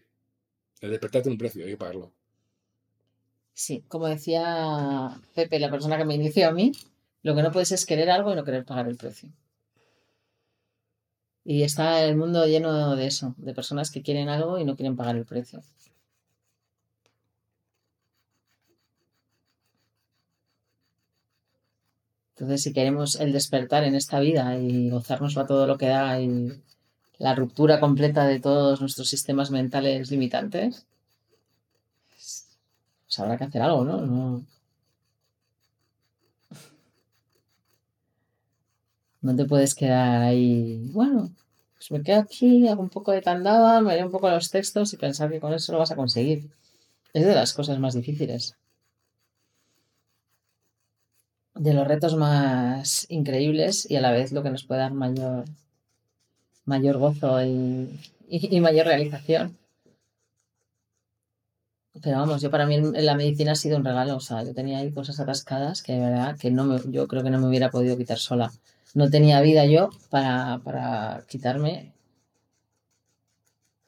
el 0.82 0.90
despertar 0.90 1.22
tiene 1.22 1.32
un 1.34 1.38
precio, 1.38 1.64
hay 1.64 1.70
que 1.70 1.76
pagarlo. 1.78 2.12
Sí, 3.64 3.84
como 3.88 4.06
decía 4.06 5.20
Pepe, 5.34 5.58
la 5.58 5.70
persona 5.70 5.98
que 5.98 6.04
me 6.04 6.14
inició 6.14 6.48
a 6.48 6.52
mí, 6.52 6.72
lo 7.22 7.34
que 7.34 7.42
no 7.42 7.50
puedes 7.52 7.72
es 7.72 7.86
querer 7.86 8.08
algo 8.10 8.32
y 8.32 8.36
no 8.36 8.44
querer 8.44 8.64
pagar 8.64 8.86
el 8.88 8.96
precio. 8.96 9.30
Y 11.44 11.64
está 11.64 12.04
el 12.04 12.16
mundo 12.16 12.46
lleno 12.46 12.94
de 12.94 13.06
eso, 13.06 13.34
de 13.38 13.54
personas 13.54 13.90
que 13.90 14.02
quieren 14.02 14.28
algo 14.28 14.58
y 14.60 14.64
no 14.64 14.76
quieren 14.76 14.94
pagar 14.96 15.16
el 15.16 15.24
precio. 15.24 15.60
Entonces, 22.36 22.62
si 22.62 22.72
queremos 22.72 23.16
el 23.20 23.32
despertar 23.32 23.82
en 23.84 23.94
esta 23.96 24.20
vida 24.20 24.56
y 24.58 24.88
gozarnos 24.90 25.36
a 25.36 25.46
todo 25.46 25.66
lo 25.66 25.76
que 25.78 25.88
da 25.88 26.20
y 26.20 26.62
la 27.18 27.34
ruptura 27.34 27.80
completa 27.80 28.24
de 28.26 28.38
todos 28.40 28.80
nuestros 28.80 29.08
sistemas 29.08 29.50
mentales 29.50 30.10
limitantes, 30.12 30.86
pues 33.08 33.18
habrá 33.20 33.38
que 33.38 33.44
hacer 33.44 33.62
algo, 33.62 33.84
¿no? 33.84 34.06
No, 34.06 34.44
no 39.22 39.36
te 39.36 39.44
puedes 39.46 39.74
quedar 39.74 40.22
ahí, 40.22 40.90
bueno, 40.92 41.30
pues 41.74 41.90
me 41.90 42.02
quedo 42.02 42.20
aquí, 42.20 42.68
hago 42.68 42.82
un 42.82 42.90
poco 42.90 43.12
de 43.12 43.22
tandaba, 43.22 43.80
me 43.80 43.94
leo 43.94 44.06
un 44.06 44.12
poco 44.12 44.28
los 44.30 44.50
textos 44.50 44.92
y 44.92 44.98
pensar 44.98 45.30
que 45.30 45.40
con 45.40 45.54
eso 45.54 45.72
lo 45.72 45.78
vas 45.78 45.90
a 45.90 45.96
conseguir. 45.96 46.50
Es 47.14 47.24
de 47.26 47.34
las 47.34 47.54
cosas 47.54 47.78
más 47.78 47.94
difíciles. 47.94 48.56
De 51.54 51.74
los 51.74 51.86
retos 51.88 52.16
más 52.16 53.06
increíbles 53.10 53.90
y 53.90 53.96
a 53.96 54.00
la 54.00 54.12
vez 54.12 54.32
lo 54.32 54.42
que 54.42 54.50
nos 54.50 54.64
puede 54.64 54.80
dar 54.80 54.92
mayor, 54.92 55.44
mayor 56.64 56.98
gozo 56.98 57.42
y, 57.44 58.60
mayor 58.60 58.86
realización. 58.86 59.56
Pero 62.02 62.18
vamos, 62.18 62.42
yo 62.42 62.50
para 62.50 62.66
mí 62.66 62.78
la 62.80 63.14
medicina 63.14 63.52
ha 63.52 63.54
sido 63.54 63.76
un 63.76 63.84
regalo. 63.84 64.16
O 64.16 64.20
sea, 64.20 64.42
yo 64.44 64.54
tenía 64.54 64.78
ahí 64.78 64.92
cosas 64.92 65.20
atascadas 65.20 65.82
que 65.82 65.92
de 65.94 66.00
verdad 66.00 66.36
que 66.38 66.50
no 66.50 66.64
me, 66.64 66.80
yo 66.86 67.06
creo 67.08 67.22
que 67.22 67.30
no 67.30 67.38
me 67.40 67.48
hubiera 67.48 67.70
podido 67.70 67.96
quitar 67.96 68.18
sola. 68.18 68.50
No 68.94 69.10
tenía 69.10 69.40
vida 69.40 69.66
yo 69.66 69.90
para, 70.10 70.60
para 70.64 71.24
quitarme. 71.28 71.92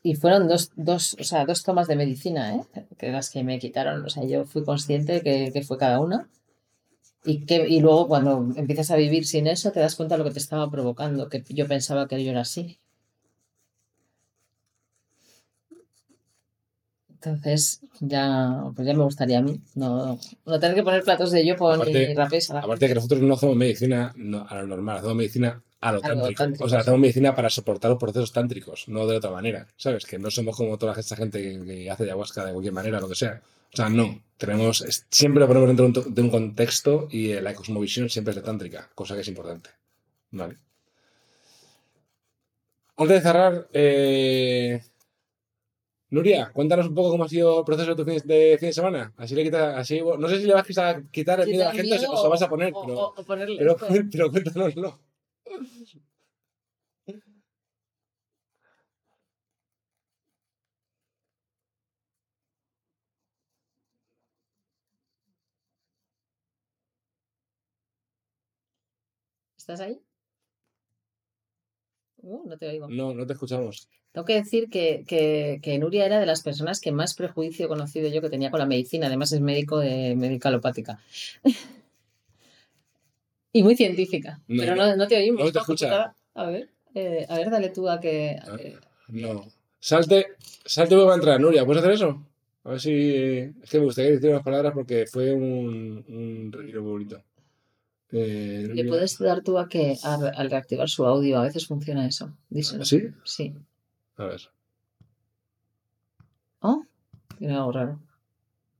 Y 0.02 0.14
fueron 0.14 0.48
dos, 0.48 0.72
dos, 0.76 1.16
o 1.20 1.24
sea, 1.24 1.44
dos 1.44 1.62
tomas 1.62 1.86
de 1.88 1.96
medicina, 1.96 2.56
¿eh? 2.56 2.64
Que 2.98 3.10
las 3.10 3.30
que 3.30 3.44
me 3.44 3.58
quitaron. 3.58 4.04
O 4.04 4.08
sea, 4.08 4.24
yo 4.24 4.44
fui 4.44 4.64
consciente 4.64 5.22
que, 5.22 5.50
que 5.52 5.62
fue 5.62 5.78
cada 5.78 6.00
una. 6.00 6.28
Y, 7.24 7.44
que, 7.46 7.68
y 7.68 7.80
luego 7.80 8.08
cuando 8.08 8.48
empiezas 8.56 8.90
a 8.90 8.96
vivir 8.96 9.26
sin 9.26 9.46
eso, 9.46 9.72
te 9.72 9.80
das 9.80 9.94
cuenta 9.96 10.14
de 10.14 10.18
lo 10.20 10.24
que 10.24 10.34
te 10.34 10.38
estaba 10.38 10.70
provocando, 10.70 11.28
que 11.28 11.42
yo 11.48 11.66
pensaba 11.68 12.08
que 12.08 12.22
yo 12.24 12.30
era 12.30 12.42
así. 12.42 12.78
Entonces, 17.22 17.80
ya, 18.00 18.62
pues 18.74 18.86
ya 18.88 18.94
me 18.94 19.04
gustaría 19.04 19.38
a 19.38 19.42
mí 19.42 19.60
no, 19.74 20.18
no 20.46 20.58
tener 20.60 20.74
que 20.74 20.82
poner 20.82 21.02
platos 21.02 21.30
de 21.32 21.44
yopo 21.44 21.68
ni 21.76 21.82
Aparte- 21.82 22.14
rapés 22.14 22.50
Aparte 22.50 22.88
que 22.88 22.94
nosotros 22.94 23.20
no 23.20 23.34
hacemos 23.34 23.56
medicina 23.56 24.10
no, 24.16 24.46
a 24.48 24.54
lo 24.62 24.66
normal, 24.68 24.96
hacemos 24.98 25.16
medicina 25.16 25.62
a 25.82 25.92
lo 25.92 26.00
A 26.02 26.08
lo 26.14 26.32
tántrico. 26.32 26.64
O 26.64 26.68
sea, 26.68 26.78
hacemos 26.80 26.98
medicina 26.98 27.34
para 27.34 27.50
soportar 27.50 27.90
los 27.90 28.00
procesos 28.00 28.32
tántricos, 28.32 28.88
no 28.88 29.06
de 29.06 29.16
otra 29.18 29.30
manera. 29.30 29.66
¿Sabes? 29.76 30.06
Que 30.06 30.18
no 30.18 30.30
somos 30.30 30.56
como 30.56 30.78
toda 30.78 30.94
esta 30.98 31.14
gente 31.16 31.42
que, 31.42 31.62
que 31.64 31.90
hace 31.90 32.04
ayahuasca 32.04 32.44
de 32.46 32.52
cualquier 32.52 32.72
manera, 32.74 33.00
lo 33.00 33.08
que 33.08 33.14
sea. 33.14 33.42
O 33.72 33.76
sea, 33.76 33.88
no. 33.90 34.22
Tenemos, 34.38 34.82
siempre 35.10 35.40
lo 35.40 35.46
ponemos 35.46 35.68
dentro 35.68 35.84
de 35.84 35.88
un, 35.88 35.92
to- 35.92 36.10
de 36.10 36.22
un 36.22 36.30
contexto 36.30 37.06
y 37.10 37.32
eh, 37.32 37.42
la 37.42 37.52
cosmovisión 37.54 38.08
siempre 38.08 38.30
es 38.30 38.36
de 38.36 38.42
tántrica, 38.42 38.88
cosa 38.94 39.14
que 39.14 39.20
es 39.20 39.28
importante. 39.28 39.68
Vale. 40.30 40.56
Antes 42.96 43.16
de 43.16 43.20
cerrar, 43.22 43.68
eh, 43.72 44.82
Nuria, 46.10 46.50
cuéntanos 46.52 46.88
un 46.88 46.94
poco 46.94 47.10
cómo 47.10 47.24
ha 47.24 47.28
sido 47.28 47.60
el 47.60 47.64
proceso 47.64 47.94
de 47.94 47.96
tu 47.96 48.04
fin 48.04 48.20
de, 48.24 48.56
fin 48.58 48.68
de 48.70 48.72
semana. 48.72 49.12
Así 49.16 49.34
le 49.36 49.44
quitas, 49.44 49.76
así, 49.78 50.00
no 50.00 50.28
sé 50.28 50.40
si 50.40 50.46
le 50.46 50.54
vas 50.54 50.78
a 50.78 51.02
quitar 51.10 51.40
el 51.40 51.46
miedo 51.48 51.62
a 51.62 51.66
la 51.68 51.72
gente 51.72 51.94
o 51.94 51.98
se- 51.98 52.06
o 52.08 52.22
lo 52.24 52.30
vas 52.30 52.42
a 52.42 52.48
poner, 52.48 52.72
o, 52.74 52.80
pero, 52.80 52.98
o- 52.98 53.14
o 53.16 53.22
ponerle 53.24 53.56
pero, 53.58 53.72
esto. 53.72 53.86
pero 54.12 54.30
cuéntanoslo. 54.30 54.98
¿Estás 69.56 69.80
ahí? 69.80 70.00
Uh, 72.22 72.48
no 72.48 72.58
te 72.58 72.66
oigo. 72.68 72.88
No, 72.88 73.14
no 73.14 73.26
te 73.26 73.32
escuchamos. 73.34 73.88
Tengo 74.12 74.24
que 74.24 74.34
decir 74.34 74.68
que, 74.70 75.04
que, 75.06 75.60
que 75.62 75.78
Nuria 75.78 76.04
era 76.04 76.18
de 76.18 76.26
las 76.26 76.42
personas 76.42 76.80
que 76.80 76.90
más 76.90 77.14
prejuicio 77.14 77.68
conocido 77.68 78.08
yo 78.08 78.20
que 78.20 78.28
tenía 78.30 78.50
con 78.50 78.58
la 78.58 78.66
medicina. 78.66 79.06
Además 79.06 79.30
es 79.32 79.40
médico 79.40 79.78
de 79.78 80.16
médica 80.16 80.48
alopática. 80.48 80.98
y 83.52 83.62
muy 83.62 83.76
científica. 83.76 84.40
No, 84.48 84.62
pero 84.62 84.96
no. 84.96 85.06
te 85.06 85.16
oímos. 85.16 85.44
No 85.44 85.52
te 85.52 85.58
escucha. 85.58 86.14
A 86.34 86.46
ver, 86.46 86.68
eh, 86.94 87.26
a 87.28 87.36
ver, 87.36 87.50
dale 87.50 87.70
tú 87.70 87.88
a 87.88 88.00
que... 88.00 88.36
a 88.40 88.52
Ah. 88.52 88.56
que- 88.56 88.76
No. 89.08 89.46
Salte, 89.82 90.26
salte 90.64 90.94
vuelve 90.94 91.12
a 91.12 91.14
entrar, 91.14 91.40
Nuria. 91.40 91.64
¿Puedes 91.64 91.82
hacer 91.82 91.94
eso? 91.94 92.22
A 92.64 92.70
ver 92.70 92.80
si. 92.80 93.38
Es 93.62 93.70
que 93.70 93.78
me 93.78 93.84
gustaría 93.86 94.10
decir 94.10 94.28
unas 94.28 94.42
palabras 94.42 94.74
porque 94.74 95.06
fue 95.06 95.32
un, 95.32 96.04
un 96.06 96.52
retiro 96.52 96.82
muy 96.82 96.90
bonito. 96.92 97.22
Eh, 98.12 98.68
¿Le 98.74 98.84
puedes 98.84 99.18
dar 99.18 99.40
tú 99.42 99.58
a 99.58 99.68
que 99.68 99.96
al 100.02 100.50
reactivar 100.50 100.88
su 100.90 101.06
audio? 101.06 101.38
A 101.38 101.44
veces 101.44 101.66
funciona 101.66 102.06
eso. 102.06 102.36
Díselo. 102.50 102.84
¿Sí? 102.84 103.04
Sí. 103.24 103.54
A 104.20 104.26
ver. 104.26 104.40
Oh, 106.60 106.84
tiene 107.38 107.54
algo 107.54 107.72
raro. 107.72 107.98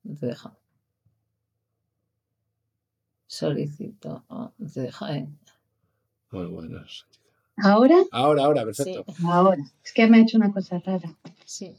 No 0.02 0.14
te 0.14 0.26
deja. 0.26 0.54
Solicito. 3.26 4.22
Oh, 4.28 4.52
no 4.58 4.70
te 4.70 4.80
deja, 4.82 5.16
¿eh? 5.16 5.26
Muy 6.30 6.44
buenas. 6.44 7.06
¿Ahora? 7.56 7.96
Ahora, 8.12 8.44
ahora, 8.44 8.64
perfecto. 8.66 9.06
Ahora. 9.24 9.64
Es 9.82 9.94
que 9.94 10.06
me 10.08 10.18
ha 10.18 10.20
hecho 10.20 10.36
una 10.36 10.52
cosa 10.52 10.78
rara. 10.78 11.16
Sí. 11.46 11.74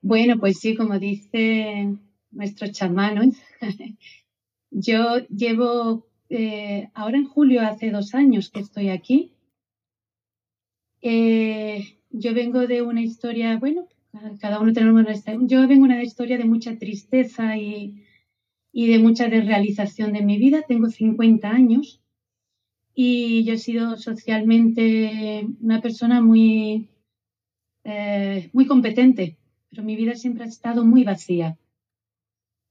Bueno, 0.00 0.38
pues 0.38 0.60
sí, 0.60 0.76
como 0.76 1.00
dice 1.00 1.96
nuestro 2.30 2.70
chamán, 2.70 3.16
¿no? 3.16 3.22
yo 4.70 5.26
llevo, 5.26 6.06
eh, 6.28 6.88
ahora 6.94 7.18
en 7.18 7.26
julio 7.26 7.62
hace 7.62 7.90
dos 7.90 8.14
años 8.14 8.48
que 8.48 8.60
estoy 8.60 8.90
aquí. 8.90 9.34
Eh, 11.00 11.98
yo 12.12 12.34
vengo 12.34 12.66
de 12.66 12.82
una 12.82 13.02
historia, 13.02 13.58
bueno, 13.58 13.86
cada 14.40 14.60
uno 14.60 14.72
tenemos 14.72 15.00
una 15.00 15.12
historia. 15.12 15.40
Yo 15.46 15.68
vengo 15.68 15.86
de 15.86 15.94
una 15.94 16.02
historia 16.02 16.38
de 16.38 16.44
mucha 16.44 16.76
tristeza 16.78 17.56
y, 17.56 18.04
y 18.72 18.86
de 18.88 18.98
mucha 18.98 19.28
desrealización 19.28 20.12
de 20.12 20.22
mi 20.22 20.38
vida. 20.38 20.62
Tengo 20.66 20.88
50 20.88 21.50
años 21.50 22.00
y 22.94 23.44
yo 23.44 23.54
he 23.54 23.58
sido 23.58 23.96
socialmente 23.96 25.46
una 25.60 25.80
persona 25.80 26.20
muy, 26.20 26.88
eh, 27.84 28.50
muy 28.52 28.66
competente 28.66 29.36
pero 29.72 29.84
mi 29.84 29.96
vida 29.96 30.14
siempre 30.14 30.44
ha 30.44 30.48
estado 30.48 30.84
muy 30.84 31.02
vacía. 31.02 31.56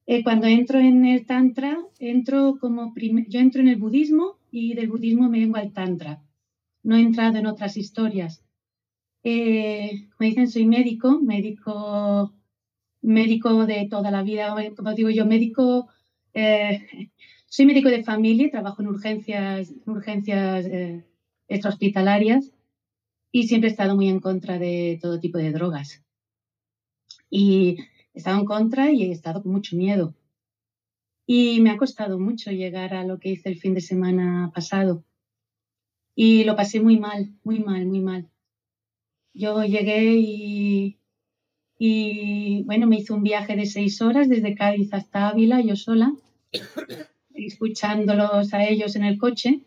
Eh, 0.06 0.24
cuando 0.24 0.46
entro 0.46 0.80
en 0.80 1.04
el 1.04 1.26
Tantra, 1.26 1.80
entro 1.98 2.58
como 2.60 2.94
yo 3.28 3.40
entro 3.40 3.62
en 3.62 3.70
el 3.70 3.78
budismo 3.78 4.38
y 4.52 4.76
del 4.76 4.90
budismo 4.90 5.28
me 5.28 5.40
vengo 5.40 5.58
al 5.58 5.74
Tantra. 5.74 6.22
No 6.84 6.96
he 6.96 7.02
entrado 7.02 7.38
en 7.40 7.48
otras 7.48 7.76
historias. 7.76 8.44
Eh, 9.24 10.08
como 10.18 10.30
dicen, 10.30 10.48
soy 10.50 10.66
médico, 10.66 11.20
médico, 11.22 12.34
médico 13.02 13.66
de 13.66 13.88
toda 13.90 14.12
la 14.12 14.24
vida, 14.24 14.56
como 14.76 14.94
digo 14.94 15.10
yo, 15.10 15.26
médico, 15.26 15.90
eh, 16.34 16.88
soy 17.48 17.66
médico 17.66 17.90
de 17.90 18.04
familia, 18.04 18.50
trabajo 18.52 18.82
en 18.82 18.90
urgencias, 18.90 19.74
urgencias 19.86 20.66
eh, 20.66 21.06
extrahospitalarias 21.48 22.52
y 23.32 23.48
siempre 23.48 23.70
he 23.70 23.72
estado 23.72 23.96
muy 23.96 24.10
en 24.10 24.20
contra 24.20 24.60
de 24.60 25.00
todo 25.02 25.20
tipo 25.20 25.38
de 25.38 25.52
drogas 25.52 26.04
y 27.32 27.78
he 28.14 28.20
estado 28.20 28.40
en 28.40 28.46
contra 28.46 28.92
y 28.92 29.04
he 29.04 29.12
estado 29.12 29.42
con 29.42 29.52
mucho 29.54 29.76
miedo. 29.76 30.14
Y 31.26 31.62
me 31.62 31.72
ha 31.72 31.78
costado 31.78 32.20
mucho 32.20 32.52
llegar 32.52 32.94
a 32.94 33.06
lo 33.06 33.18
que 33.18 33.30
hice 33.30 33.50
el 33.50 33.58
fin 33.58 33.74
de 33.74 33.82
semana 33.82 34.52
pasado. 34.54 35.04
Y 36.14 36.44
lo 36.44 36.56
pasé 36.56 36.82
muy 36.82 37.00
mal, 37.00 37.34
muy 37.44 37.60
mal, 37.60 37.86
muy 37.86 38.02
mal. 38.02 38.30
Yo 39.34 39.64
llegué 39.64 40.16
y, 40.18 41.00
y 41.78 42.64
bueno, 42.64 42.88
me 42.88 42.98
hice 42.98 43.14
un 43.14 43.24
viaje 43.24 43.56
de 43.56 43.66
seis 43.66 44.02
horas 44.02 44.30
desde 44.30 44.56
Cádiz 44.56 44.94
hasta 44.94 45.30
Ávila, 45.30 45.62
yo 45.62 45.76
sola, 45.76 46.14
escuchándolos 47.34 48.54
a 48.54 48.66
ellos 48.68 48.96
en 48.96 49.04
el 49.04 49.18
coche 49.18 49.62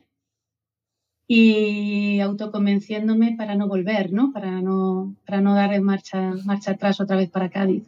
y 1.26 2.20
autoconvenciéndome 2.20 3.34
para 3.36 3.56
no 3.56 3.66
volver, 3.66 4.12
¿no? 4.12 4.32
Para 4.32 4.60
no, 4.60 5.16
para 5.26 5.40
no 5.40 5.54
dar 5.54 5.80
marcha, 5.80 6.34
marcha 6.44 6.72
atrás 6.72 7.00
otra 7.00 7.16
vez 7.16 7.30
para 7.30 7.50
Cádiz. 7.50 7.84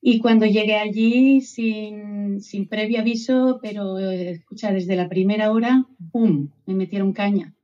Y 0.00 0.20
cuando 0.20 0.46
llegué 0.46 0.76
allí 0.76 1.40
sin, 1.40 2.40
sin 2.40 2.68
previo 2.68 3.00
aviso, 3.00 3.58
pero 3.60 3.98
eh, 3.98 4.30
escucha, 4.30 4.70
desde 4.70 4.94
la 4.94 5.08
primera 5.08 5.50
hora, 5.50 5.84
¡pum!, 6.12 6.50
me 6.64 6.74
metieron 6.74 7.12
caña. 7.12 7.55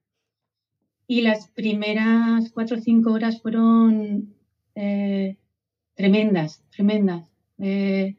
Y 1.07 1.23
las 1.23 1.49
primeras 1.49 2.51
cuatro 2.53 2.79
o 2.79 2.81
cinco 2.81 3.13
horas 3.13 3.43
fueron 3.43 4.35
eh, 4.75 5.37
tremendas, 5.95 6.63
tremendas. 6.71 7.29
Eh, 7.59 8.17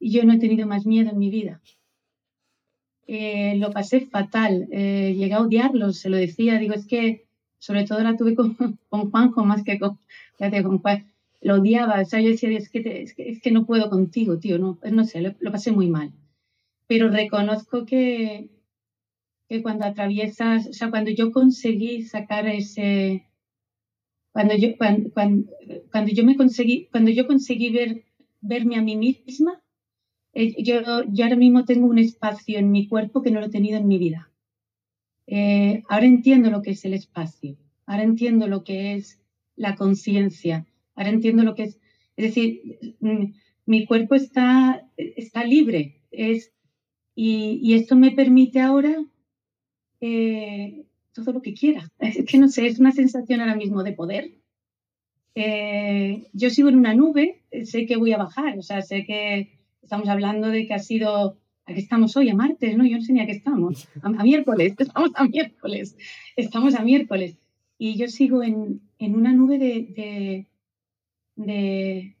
yo 0.00 0.24
no 0.24 0.32
he 0.32 0.38
tenido 0.38 0.66
más 0.66 0.86
miedo 0.86 1.10
en 1.10 1.18
mi 1.18 1.30
vida. 1.30 1.60
Eh, 3.06 3.56
lo 3.56 3.70
pasé 3.72 4.06
fatal, 4.06 4.68
eh, 4.70 5.14
llegué 5.16 5.34
a 5.34 5.40
odiarlo, 5.40 5.92
se 5.92 6.08
lo 6.08 6.16
decía, 6.16 6.58
digo, 6.58 6.74
es 6.74 6.86
que 6.86 7.26
sobre 7.58 7.84
todo 7.84 8.00
la 8.00 8.16
tuve 8.16 8.34
con, 8.34 8.56
con 8.88 9.10
Juanjo 9.10 9.44
más 9.44 9.62
que 9.64 9.78
con, 9.78 9.98
con 10.38 10.78
Juan. 10.78 11.06
Lo 11.40 11.56
odiaba, 11.56 12.00
o 12.00 12.04
sea, 12.04 12.20
yo 12.20 12.28
decía, 12.28 12.50
es 12.50 12.68
que, 12.68 13.02
es 13.02 13.14
que, 13.14 13.28
es 13.28 13.40
que 13.42 13.50
no 13.50 13.66
puedo 13.66 13.90
contigo, 13.90 14.38
tío, 14.38 14.58
no, 14.58 14.78
no 14.90 15.04
sé, 15.04 15.20
lo 15.20 15.52
pasé 15.52 15.72
muy 15.72 15.88
mal. 15.88 16.12
Pero 16.86 17.08
reconozco 17.08 17.84
que, 17.84 18.48
que 19.52 19.62
cuando 19.62 19.84
atraviesas, 19.84 20.66
o 20.66 20.72
sea, 20.72 20.88
cuando 20.88 21.10
yo 21.10 21.30
conseguí 21.30 22.04
sacar 22.04 22.46
ese, 22.46 23.26
cuando 24.32 24.56
yo, 24.56 24.78
cuando, 24.78 25.10
cuando, 25.12 25.52
cuando 25.90 26.10
yo 26.10 26.24
me 26.24 26.36
conseguí, 26.36 26.88
cuando 26.90 27.10
yo 27.10 27.26
conseguí 27.26 27.68
ver, 27.68 28.04
verme 28.40 28.76
a 28.76 28.82
mí 28.82 28.96
misma, 28.96 29.62
eh, 30.32 30.54
yo, 30.62 30.80
yo 31.06 31.24
ahora 31.24 31.36
mismo 31.36 31.66
tengo 31.66 31.86
un 31.86 31.98
espacio 31.98 32.58
en 32.58 32.70
mi 32.70 32.88
cuerpo 32.88 33.20
que 33.20 33.30
no 33.30 33.40
lo 33.40 33.46
he 33.46 33.50
tenido 33.50 33.76
en 33.76 33.88
mi 33.88 33.98
vida. 33.98 34.30
Eh, 35.26 35.82
ahora 35.90 36.06
entiendo 36.06 36.50
lo 36.50 36.62
que 36.62 36.70
es 36.70 36.86
el 36.86 36.94
espacio, 36.94 37.58
ahora 37.84 38.04
entiendo 38.04 38.48
lo 38.48 38.64
que 38.64 38.94
es 38.94 39.20
la 39.54 39.76
conciencia, 39.76 40.66
ahora 40.94 41.10
entiendo 41.10 41.42
lo 41.42 41.54
que 41.54 41.64
es, 41.64 41.78
es 42.16 42.24
decir, 42.24 42.96
mm, 43.00 43.34
mi 43.66 43.84
cuerpo 43.84 44.14
está, 44.14 44.88
está 44.96 45.44
libre, 45.44 46.00
es, 46.10 46.54
y, 47.14 47.60
y 47.62 47.74
esto 47.74 47.96
me 47.96 48.12
permite 48.12 48.58
ahora 48.60 48.96
eh, 50.02 50.84
todo 51.14 51.32
lo 51.32 51.40
que 51.40 51.54
quiera. 51.54 51.88
Es 51.98 52.26
que 52.26 52.38
no 52.38 52.48
sé, 52.48 52.66
es 52.66 52.78
una 52.78 52.92
sensación 52.92 53.40
ahora 53.40 53.54
mismo 53.56 53.82
de 53.82 53.92
poder. 53.92 54.32
Eh, 55.34 56.26
yo 56.34 56.50
sigo 56.50 56.68
en 56.68 56.76
una 56.76 56.92
nube, 56.92 57.42
eh, 57.50 57.64
sé 57.64 57.86
que 57.86 57.96
voy 57.96 58.12
a 58.12 58.18
bajar, 58.18 58.58
o 58.58 58.62
sea, 58.62 58.82
sé 58.82 59.06
que 59.06 59.58
estamos 59.80 60.08
hablando 60.08 60.48
de 60.48 60.66
que 60.66 60.74
ha 60.74 60.78
sido, 60.78 61.38
¿a 61.64 61.72
qué 61.72 61.80
estamos 61.80 62.16
hoy? 62.16 62.28
A 62.28 62.34
martes, 62.34 62.76
¿no? 62.76 62.84
Yo 62.84 62.98
no 62.98 63.02
sé 63.02 63.14
ni 63.14 63.20
a 63.20 63.26
qué 63.26 63.32
estamos, 63.32 63.88
a, 64.02 64.08
a 64.08 64.22
miércoles, 64.24 64.74
estamos 64.78 65.12
a 65.14 65.24
miércoles, 65.24 65.96
estamos 66.36 66.74
a 66.74 66.82
miércoles. 66.82 67.38
Y 67.78 67.96
yo 67.96 68.08
sigo 68.08 68.42
en, 68.42 68.82
en 68.98 69.14
una 69.14 69.32
nube 69.32 69.58
de, 69.58 69.86
de, 69.96 70.46
de, 71.36 72.16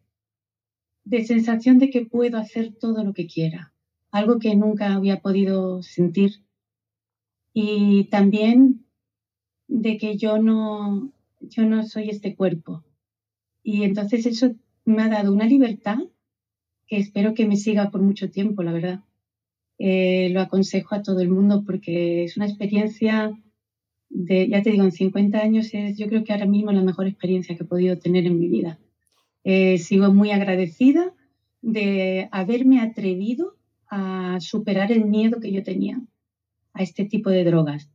de 1.04 1.24
sensación 1.24 1.78
de 1.78 1.90
que 1.90 2.06
puedo 2.06 2.38
hacer 2.38 2.72
todo 2.74 3.04
lo 3.04 3.12
que 3.12 3.26
quiera, 3.26 3.72
algo 4.10 4.38
que 4.38 4.54
nunca 4.54 4.94
había 4.94 5.20
podido 5.20 5.82
sentir. 5.82 6.42
Y 7.52 8.04
también 8.04 8.84
de 9.68 9.98
que 9.98 10.16
yo 10.16 10.38
no, 10.38 11.12
yo 11.40 11.64
no 11.64 11.82
soy 11.84 12.10
este 12.10 12.34
cuerpo. 12.34 12.84
Y 13.62 13.84
entonces 13.84 14.26
eso 14.26 14.54
me 14.84 15.02
ha 15.02 15.08
dado 15.08 15.32
una 15.32 15.46
libertad 15.46 15.98
que 16.86 16.96
espero 16.96 17.34
que 17.34 17.46
me 17.46 17.56
siga 17.56 17.90
por 17.90 18.02
mucho 18.02 18.30
tiempo, 18.30 18.62
la 18.62 18.72
verdad. 18.72 19.00
Eh, 19.78 20.28
lo 20.30 20.40
aconsejo 20.40 20.94
a 20.94 21.02
todo 21.02 21.20
el 21.20 21.30
mundo 21.30 21.64
porque 21.64 22.24
es 22.24 22.36
una 22.36 22.46
experiencia 22.46 23.32
de, 24.10 24.48
ya 24.48 24.62
te 24.62 24.70
digo, 24.70 24.84
en 24.84 24.92
50 24.92 25.38
años 25.38 25.70
es 25.72 25.96
yo 25.96 26.06
creo 26.06 26.22
que 26.22 26.32
ahora 26.32 26.46
mismo 26.46 26.70
la 26.70 26.82
mejor 26.82 27.06
experiencia 27.06 27.56
que 27.56 27.64
he 27.64 27.66
podido 27.66 27.98
tener 27.98 28.26
en 28.26 28.38
mi 28.38 28.48
vida. 28.48 28.78
Eh, 29.44 29.78
sigo 29.78 30.12
muy 30.12 30.30
agradecida 30.30 31.14
de 31.62 32.28
haberme 32.30 32.80
atrevido 32.80 33.56
a 33.88 34.38
superar 34.40 34.92
el 34.92 35.06
miedo 35.06 35.40
que 35.40 35.52
yo 35.52 35.62
tenía 35.62 36.00
a 36.74 36.82
este 36.82 37.04
tipo 37.04 37.30
de 37.30 37.44
drogas. 37.44 37.90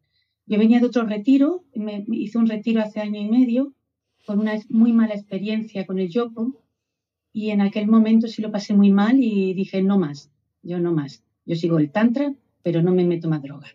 Yo 0.46 0.58
venía 0.58 0.80
de 0.80 0.86
otro 0.86 1.06
retiro, 1.06 1.66
me 1.76 2.06
hice 2.12 2.38
un 2.38 2.48
retiro 2.48 2.82
hace 2.82 3.02
año 3.02 3.20
y 3.20 3.30
medio 3.30 3.74
con 4.26 4.40
una 4.40 4.54
muy 4.70 4.94
mala 4.94 5.14
experiencia 5.14 5.86
con 5.86 6.00
el 6.00 6.10
yopo 6.10 6.64
y 7.34 7.50
en 7.50 7.62
aquel 7.62 7.88
momento 7.88 8.28
sí 8.28 8.42
lo 8.42 8.52
pasé 8.52 8.74
muy 8.74 8.92
mal 8.92 9.18
y 9.20 9.54
dije 9.54 9.82
no 9.82 9.98
más, 10.00 10.32
yo 10.62 10.80
no 10.80 10.92
más. 10.94 11.24
Yo 11.46 11.56
sigo 11.56 11.80
el 11.80 11.92
tantra, 11.92 12.34
pero 12.62 12.82
no 12.82 12.94
me 12.94 13.06
meto 13.06 13.30
más 13.30 13.42
droga. 13.42 13.68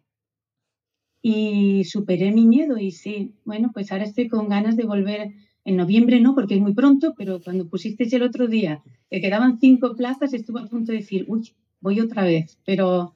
Y 1.22 1.84
superé 1.84 2.32
mi 2.32 2.46
miedo 2.46 2.76
y 2.78 2.90
sí, 2.90 3.32
bueno, 3.44 3.70
pues 3.72 3.92
ahora 3.92 4.04
estoy 4.04 4.28
con 4.28 4.48
ganas 4.48 4.76
de 4.76 4.84
volver 4.84 5.32
en 5.64 5.76
noviembre, 5.76 6.20
no, 6.20 6.34
porque 6.34 6.56
es 6.56 6.60
muy 6.60 6.74
pronto, 6.74 7.14
pero 7.16 7.40
cuando 7.40 7.68
pusisteis 7.68 8.12
el 8.12 8.22
otro 8.22 8.48
día 8.48 8.82
que 9.08 9.20
quedaban 9.20 9.58
cinco 9.60 9.94
plazas, 9.94 10.34
estuve 10.34 10.60
a 10.60 10.66
punto 10.66 10.92
de 10.92 10.98
decir, 10.98 11.24
uy, 11.28 11.52
voy 11.80 12.00
otra 12.00 12.24
vez, 12.24 12.58
pero, 12.64 13.14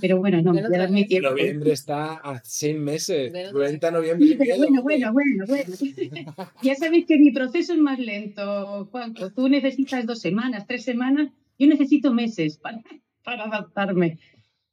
pero 0.00 0.18
bueno, 0.18 0.42
no, 0.42 0.52
me 0.52 0.62
Ven 0.62 0.68
voy 0.68 0.76
a 0.76 0.78
otra 0.78 0.78
dar 0.78 0.90
mi 0.90 1.06
tiempo. 1.06 1.30
Noviembre 1.30 1.72
está 1.72 2.14
a 2.14 2.40
seis 2.44 2.76
meses. 2.76 3.32
Ven 3.32 3.46
otra 3.46 3.58
Cuenta 3.58 3.90
noviembre. 3.90 4.28
Sí, 4.28 4.34
pero 4.36 4.56
bueno, 4.58 4.82
bueno, 4.82 5.12
bueno, 5.12 5.44
bueno. 5.46 6.44
Ya 6.62 6.74
sabéis 6.74 7.06
que 7.06 7.18
mi 7.18 7.30
proceso 7.30 7.72
es 7.72 7.78
más 7.78 7.98
lento, 7.98 8.88
Juanjo. 8.90 9.30
Tú 9.30 9.48
necesitas 9.48 10.06
dos 10.06 10.20
semanas, 10.20 10.66
tres 10.66 10.84
semanas. 10.84 11.30
Yo 11.58 11.66
necesito 11.66 12.12
meses 12.12 12.58
para, 12.58 12.82
para 13.22 13.44
adaptarme. 13.44 14.18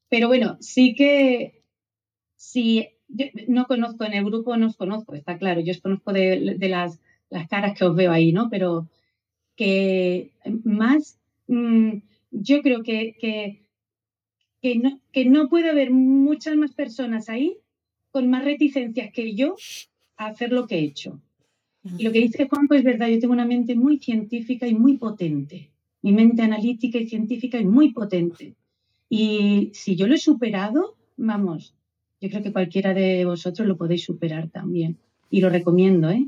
Pero 0.09 0.27
bueno, 0.27 0.57
sí 0.59 0.95
que 0.95 1.63
sí, 2.35 2.89
yo 3.07 3.25
no 3.47 3.65
conozco 3.65 4.03
en 4.05 4.13
el 4.13 4.25
grupo, 4.25 4.57
no 4.57 4.67
os 4.67 4.75
conozco, 4.75 5.15
está 5.15 5.37
claro. 5.37 5.61
Yo 5.61 5.71
os 5.71 5.81
conozco 5.81 6.11
de, 6.11 6.55
de 6.57 6.69
las, 6.69 6.99
las 7.29 7.47
caras 7.47 7.77
que 7.77 7.85
os 7.85 7.95
veo 7.95 8.11
ahí, 8.11 8.31
¿no? 8.31 8.49
Pero 8.49 8.89
que 9.55 10.31
más, 10.63 11.19
mm, 11.47 11.97
yo 12.31 12.61
creo 12.61 12.83
que, 12.83 13.15
que, 13.19 13.62
que, 14.63 14.77
no, 14.77 15.01
que 15.11 15.25
no 15.25 15.49
puede 15.49 15.69
haber 15.69 15.91
muchas 15.91 16.55
más 16.55 16.71
personas 16.71 17.27
ahí 17.27 17.57
con 18.11 18.29
más 18.29 18.45
reticencias 18.45 19.11
que 19.11 19.35
yo 19.35 19.57
a 20.15 20.27
hacer 20.27 20.53
lo 20.53 20.67
que 20.67 20.75
he 20.75 20.83
hecho. 20.83 21.19
Y 21.97 22.03
lo 22.03 22.13
que 22.13 22.19
dice 22.19 22.47
Juanjo 22.47 22.73
es 22.75 22.83
verdad, 22.85 23.09
yo 23.09 23.19
tengo 23.19 23.33
una 23.33 23.45
mente 23.45 23.75
muy 23.75 23.97
científica 23.99 24.65
y 24.65 24.73
muy 24.73 24.95
potente. 24.97 25.69
Mi 26.01 26.13
mente 26.13 26.43
analítica 26.43 26.97
y 26.97 27.09
científica 27.09 27.57
es 27.57 27.65
muy 27.65 27.91
potente. 27.91 28.55
Y 29.09 29.71
si 29.73 29.97
yo 29.97 30.07
lo 30.07 30.15
he 30.15 30.17
superado, 30.17 30.95
vamos, 31.17 31.75
yo 32.21 32.29
creo 32.29 32.41
que 32.41 32.53
cualquiera 32.53 32.93
de 32.93 33.25
vosotros 33.25 33.67
lo 33.67 33.75
podéis 33.75 34.05
superar 34.05 34.47
también. 34.47 34.97
Y 35.29 35.41
lo 35.41 35.49
recomiendo, 35.49 36.09
¿eh? 36.09 36.25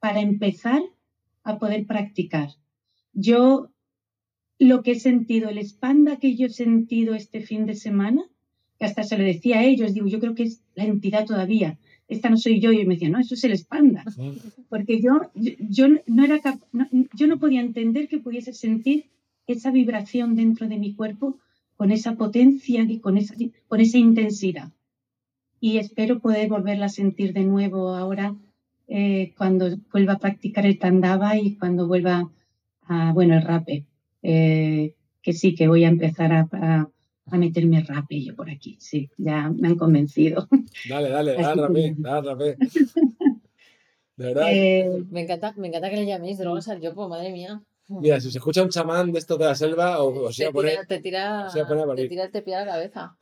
Para 0.00 0.20
empezar 0.20 0.82
a 1.44 1.58
poder 1.58 1.86
practicar. 1.86 2.50
Yo 3.14 3.70
lo 4.60 4.82
que 4.82 4.92
he 4.92 5.00
sentido, 5.00 5.48
el 5.48 5.58
espanda 5.58 6.18
que 6.18 6.36
yo 6.36 6.46
he 6.46 6.50
sentido 6.50 7.14
este 7.14 7.40
fin 7.40 7.66
de 7.66 7.74
semana, 7.74 8.22
que 8.78 8.84
hasta 8.84 9.02
se 9.02 9.18
lo 9.18 9.24
decía 9.24 9.58
a 9.60 9.64
ellos, 9.64 9.94
digo, 9.94 10.06
yo 10.06 10.20
creo 10.20 10.34
que 10.36 10.44
es 10.44 10.62
la 10.76 10.84
entidad 10.84 11.26
todavía. 11.26 11.78
Esta 12.08 12.28
no 12.30 12.36
soy 12.36 12.60
yo. 12.60 12.70
Y 12.72 12.84
me 12.86 12.94
decían, 12.94 13.12
no, 13.12 13.20
eso 13.20 13.34
es 13.34 13.44
el 13.44 13.52
espanda. 13.52 14.04
Porque 14.68 15.00
yo, 15.00 15.30
yo, 15.34 15.86
no 16.06 16.24
era 16.24 16.38
cap- 16.40 16.60
no- 16.72 16.88
yo 17.14 17.26
no 17.26 17.38
podía 17.38 17.60
entender 17.60 18.06
que 18.08 18.18
pudiese 18.18 18.52
sentir 18.52 19.06
esa 19.46 19.70
vibración 19.70 20.36
dentro 20.36 20.68
de 20.68 20.78
mi 20.78 20.94
cuerpo 20.94 21.38
con 21.76 21.90
esa 21.90 22.14
potencia 22.16 22.82
y 22.82 22.98
con 23.00 23.16
esa, 23.16 23.34
con 23.68 23.80
esa 23.80 23.98
intensidad. 23.98 24.70
Y 25.60 25.78
espero 25.78 26.20
poder 26.20 26.48
volverla 26.48 26.86
a 26.86 26.90
sentir 27.00 27.32
de 27.32 27.44
nuevo 27.44 27.94
ahora 27.94 28.34
eh, 28.88 29.32
cuando 29.38 29.76
vuelva 29.92 30.14
a 30.14 30.18
practicar 30.18 30.66
el 30.66 30.78
tandava 30.78 31.36
y 31.38 31.56
cuando 31.56 31.86
vuelva 31.86 32.30
a, 32.82 33.12
bueno, 33.12 33.34
el 33.36 33.42
rape. 33.42 33.84
Eh, 34.22 34.94
que 35.22 35.32
sí, 35.32 35.54
que 35.54 35.68
voy 35.68 35.84
a 35.84 35.88
empezar 35.88 36.32
a, 36.32 36.48
a, 36.52 36.88
a 37.26 37.36
meterme 37.38 37.82
rape 37.82 38.22
yo 38.22 38.34
por 38.36 38.50
aquí. 38.50 38.76
Sí, 38.80 39.10
ya 39.18 39.50
me 39.50 39.68
han 39.68 39.76
convencido. 39.76 40.48
Dale, 40.88 41.08
dale, 41.10 41.34
dale, 41.34 41.62
rapé, 41.62 41.94
dale, 41.98 42.28
rapé. 42.30 42.56
De 44.16 44.26
verdad. 44.26 44.46
Eh, 44.50 45.04
Me 45.10 45.22
encanta, 45.22 45.54
me 45.56 45.68
encanta 45.68 45.90
que 45.90 45.96
le 45.96 46.06
llaméis 46.06 46.38
drogas 46.38 46.68
al 46.68 46.80
yopo, 46.80 47.08
madre 47.08 47.32
mía. 47.32 47.62
Mira, 47.88 48.20
si 48.20 48.30
se 48.30 48.38
escucha 48.38 48.62
un 48.62 48.68
chamán 48.68 49.10
de 49.10 49.18
estos 49.18 49.36
de 49.38 49.46
la 49.46 49.54
selva, 49.56 50.00
o, 50.02 50.26
o 50.26 50.32
se 50.32 50.44
Te 50.44 50.44
va 50.44 50.50
a 50.50 50.52
poner. 50.52 50.70
tira, 50.72 50.86
te 50.86 50.98
tira, 51.00 51.50
se 51.50 51.58
va 51.58 51.64
a 51.64 51.68
poner 51.68 51.90
a 51.90 51.94
te 51.96 52.08
tira 52.08 52.24
el 52.24 52.30
tepi 52.30 52.52
a 52.52 52.60
la 52.64 52.72
cabeza. 52.72 53.16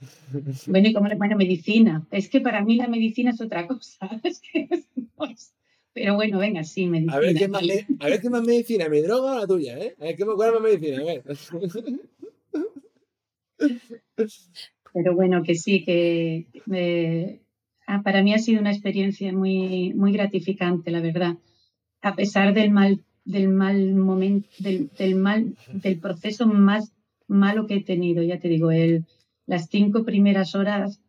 Bueno, 0.66 0.88
y 0.88 0.92
como 0.92 1.08
bueno, 1.16 1.36
medicina. 1.36 2.06
Es 2.10 2.28
que 2.28 2.40
para 2.42 2.62
mí 2.62 2.76
la 2.76 2.86
medicina 2.86 3.30
es 3.30 3.40
otra 3.40 3.66
cosa. 3.66 4.10
Es 4.24 4.40
que 4.40 4.68
no 5.18 5.24
es- 5.26 5.54
Pero 6.00 6.14
bueno, 6.14 6.38
venga, 6.38 6.62
sí, 6.62 6.86
medicina. 6.86 7.16
A 7.16 7.18
ver, 7.20 7.34
¿qué 7.34 7.48
más, 7.48 7.62
le- 7.64 7.86
a 7.98 8.06
ver 8.06 8.20
qué 8.20 8.30
más 8.30 8.42
medicina, 8.44 8.88
mi 8.88 9.00
droga 9.00 9.32
o 9.32 9.38
la 9.40 9.46
tuya, 9.48 9.76
¿eh? 9.78 9.96
A 10.00 10.04
ver, 10.04 10.16
¿qué 10.16 10.24
más, 10.24 10.36
cuál 10.36 10.52
más 10.52 10.62
medicina? 10.62 11.00
A 11.00 11.04
ver. 11.04 11.22
Pero 14.94 15.14
bueno, 15.14 15.42
que 15.42 15.54
sí, 15.56 15.84
que 15.84 16.46
eh, 16.72 17.40
ah, 17.86 18.02
para 18.02 18.22
mí 18.22 18.32
ha 18.32 18.38
sido 18.38 18.60
una 18.60 18.70
experiencia 18.72 19.32
muy, 19.32 19.92
muy 19.94 20.12
gratificante, 20.12 20.90
la 20.90 21.00
verdad. 21.00 21.36
A 22.00 22.14
pesar 22.14 22.54
del 22.54 22.70
mal, 22.70 23.00
del 23.24 23.48
mal 23.48 23.94
momento, 23.94 24.48
del, 24.60 24.88
del 24.96 25.16
mal, 25.16 25.56
del 25.72 25.98
proceso 25.98 26.46
más 26.46 26.92
malo 27.26 27.66
que 27.66 27.74
he 27.74 27.82
tenido, 27.82 28.22
ya 28.22 28.38
te 28.38 28.48
digo, 28.48 28.70
el, 28.70 29.04
las 29.46 29.68
cinco 29.68 30.04
primeras 30.04 30.54
horas 30.54 31.00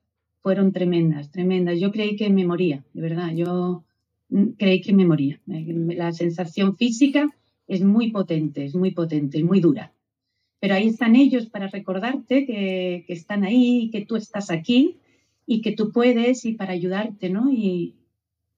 fueron 0.41 0.71
tremendas, 0.71 1.32
tremendas. 1.32 1.80
Yo 1.80 1.91
creí 1.91 2.15
que 2.15 2.30
me 2.30 2.45
moría, 2.45 2.84
de 2.93 3.02
verdad. 3.02 3.32
Yo 3.36 3.84
creí 4.58 4.82
que 4.82 4.94
me 4.94 5.06
moría. 5.06 5.39
Eh, 5.52 5.74
La 5.96 6.12
sensación 6.12 6.76
física 6.78 7.30
es 7.68 7.82
muy 7.84 8.12
potente, 8.12 8.65
es 8.65 8.76
muy 8.76 8.92
potente, 8.92 9.38
es 9.39 9.44
muy 9.44 9.60
dura. 9.60 9.94
Pero 10.62 10.76
ahí 10.76 10.88
están 10.88 11.15
ellos 11.15 11.48
para 11.48 11.68
recordarte 11.68 12.46
que, 12.46 13.06
que 13.08 13.13
están 13.13 13.44
ahí, 13.44 13.89
que 13.92 14.06
tú 14.06 14.15
estás 14.18 14.52
aquí 14.52 14.98
y 15.46 15.62
que 15.62 15.72
tú 15.74 15.92
puedes 15.92 16.46
y 16.46 16.54
para 16.54 16.74
ayudarte, 16.74 17.30
¿no? 17.30 17.52
Y, 17.52 17.96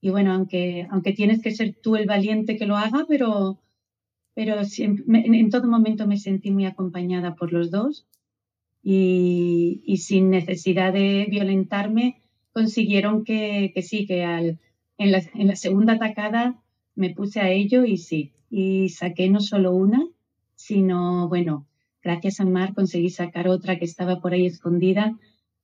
y 0.02 0.10
bueno, 0.10 0.34
aunque, 0.34 0.88
aunque 0.92 1.14
tienes 1.14 1.42
que 1.42 1.52
ser 1.52 1.76
tú 1.84 1.96
el 1.96 2.08
valiente 2.08 2.58
que 2.58 2.66
lo 2.68 2.78
haga, 2.78 3.06
pero, 3.08 3.60
pero 4.36 4.64
siempre- 4.66 5.06
me- 5.08 5.26
en 5.40 5.50
todo 5.50 5.68
momento 5.68 6.08
me 6.08 6.18
sentí 6.18 6.52
muy 6.52 6.66
acompañada 6.66 7.36
por 7.36 7.54
los 7.54 7.72
dos 7.72 8.08
y, 8.84 9.82
y 9.86 9.98
sin 9.98 10.30
necesidad 10.30 10.94
de 10.94 11.28
violentarme 11.30 12.22
consiguieron 12.54 13.24
que, 13.24 13.72
que 13.74 13.82
sí, 13.82 14.06
que 14.08 14.24
al, 14.24 14.60
en, 15.02 15.12
la, 15.12 15.22
en 15.34 15.48
la 15.48 15.56
segunda 15.56 15.94
atacada 15.94 16.62
me 16.94 17.10
puse 17.10 17.40
a 17.40 17.50
ello 17.50 17.86
y 17.86 17.98
sí, 17.98 18.34
y 18.52 18.90
saqué 18.90 19.30
no 19.30 19.40
solo 19.40 19.74
una, 19.74 20.08
sino, 20.54 21.28
bueno, 21.28 21.68
gracias 22.04 22.40
a 22.40 22.46
Mar 22.46 22.76
conseguí 22.76 23.10
sacar 23.10 23.48
otra 23.48 23.80
que 23.80 23.86
estaba 23.86 24.22
por 24.22 24.34
ahí 24.34 24.46
escondida 24.46 25.18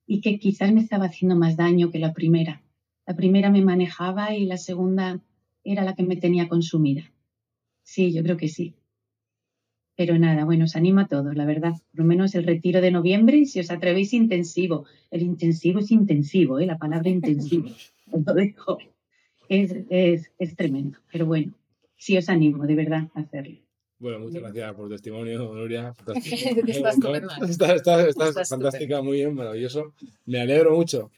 y 0.07 0.21
que 0.21 0.39
quizás 0.39 0.73
me 0.73 0.81
estaba 0.81 1.05
haciendo 1.05 1.35
más 1.35 1.55
daño 1.55 1.91
que 1.91 1.99
la 1.99 2.13
primera. 2.13 2.63
La 3.05 3.15
primera 3.15 3.51
me 3.51 3.61
manejaba 3.61 4.33
y 4.33 4.45
la 4.45 4.57
segunda 4.57 5.21
era 5.63 5.83
la 5.83 5.93
que 5.93 6.03
me 6.03 6.15
tenía 6.15 6.47
consumida. 6.47 7.11
Sí, 7.83 8.11
yo 8.11 8.23
creo 8.23 8.37
que 8.37 8.47
sí. 8.47 8.73
Pero 9.95 10.17
nada, 10.17 10.45
bueno, 10.45 10.65
os 10.65 10.75
animo 10.75 11.01
a 11.01 11.07
todos, 11.07 11.35
la 11.35 11.45
verdad. 11.45 11.73
Por 11.91 11.99
lo 11.99 12.05
menos 12.05 12.33
el 12.33 12.43
retiro 12.43 12.81
de 12.81 12.91
noviembre, 12.91 13.45
si 13.45 13.59
os 13.59 13.69
atrevéis, 13.69 14.13
intensivo. 14.13 14.85
El 15.11 15.21
intensivo 15.21 15.79
es 15.79 15.91
intensivo, 15.91 16.59
¿eh? 16.59 16.65
la 16.65 16.77
palabra 16.77 17.09
intensivo. 17.09 17.69
Os 18.11 18.25
lo 18.25 18.33
dejo. 18.33 18.77
Es, 19.49 19.75
es, 19.89 20.31
es 20.39 20.55
tremendo. 20.55 20.99
Pero 21.11 21.25
bueno, 21.25 21.53
sí 21.95 22.17
os 22.17 22.29
animo, 22.29 22.65
de 22.65 22.75
verdad, 22.75 23.03
a 23.13 23.19
hacerlo. 23.21 23.57
Bueno, 23.99 24.19
muchas 24.19 24.41
gracias 24.41 24.73
por 24.75 24.85
tu 24.85 24.91
testimonio, 24.91 25.39
Nuria. 25.53 25.93
Estás. 26.15 26.95
Estás, 26.97 27.75
estás- 27.75 28.07
estás 28.07 28.27
Estás 28.29 28.49
fantástica, 28.49 29.01
muy 29.01 29.17
bien, 29.17 29.33
maravilloso. 29.33 29.93
Me 30.25 30.39
alegro 30.41 30.75
mucho. 30.75 31.09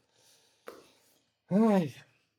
Ay, 1.50 1.94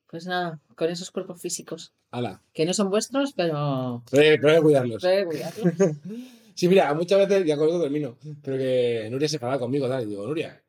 Pues 0.09 0.27
nada, 0.27 0.61
con 0.77 0.89
esos 0.91 1.11
cuerpos 1.11 1.41
físicos, 1.41 1.93
ala. 2.11 2.43
que 2.53 2.65
no 2.65 2.73
son 2.75 2.91
vuestros, 2.91 3.33
pero... 3.35 4.03
Pero 4.11 4.23
hay- 4.23 4.39
pero 4.39 4.49
hay 4.51 4.57
que 4.57 4.63
cuidarlos. 4.63 5.03
pero 5.03 5.15
hay 5.15 5.23
que 5.23 5.29
cuidarlos. 5.29 5.97
Sí, 6.53 6.69
mira, 6.69 6.93
muchas 6.93 7.27
veces, 7.27 7.47
ya 7.47 7.57
con 7.57 7.69
esto 7.69 7.81
termino, 7.81 8.19
pero 8.43 8.59
que 8.59 9.09
Nuria 9.11 9.29
se 9.29 9.37
enfadaba 9.37 9.59
conmigo, 9.59 9.89
tal, 9.89 10.03
y 10.03 10.07
digo, 10.07 10.27
Nuria, 10.27 10.61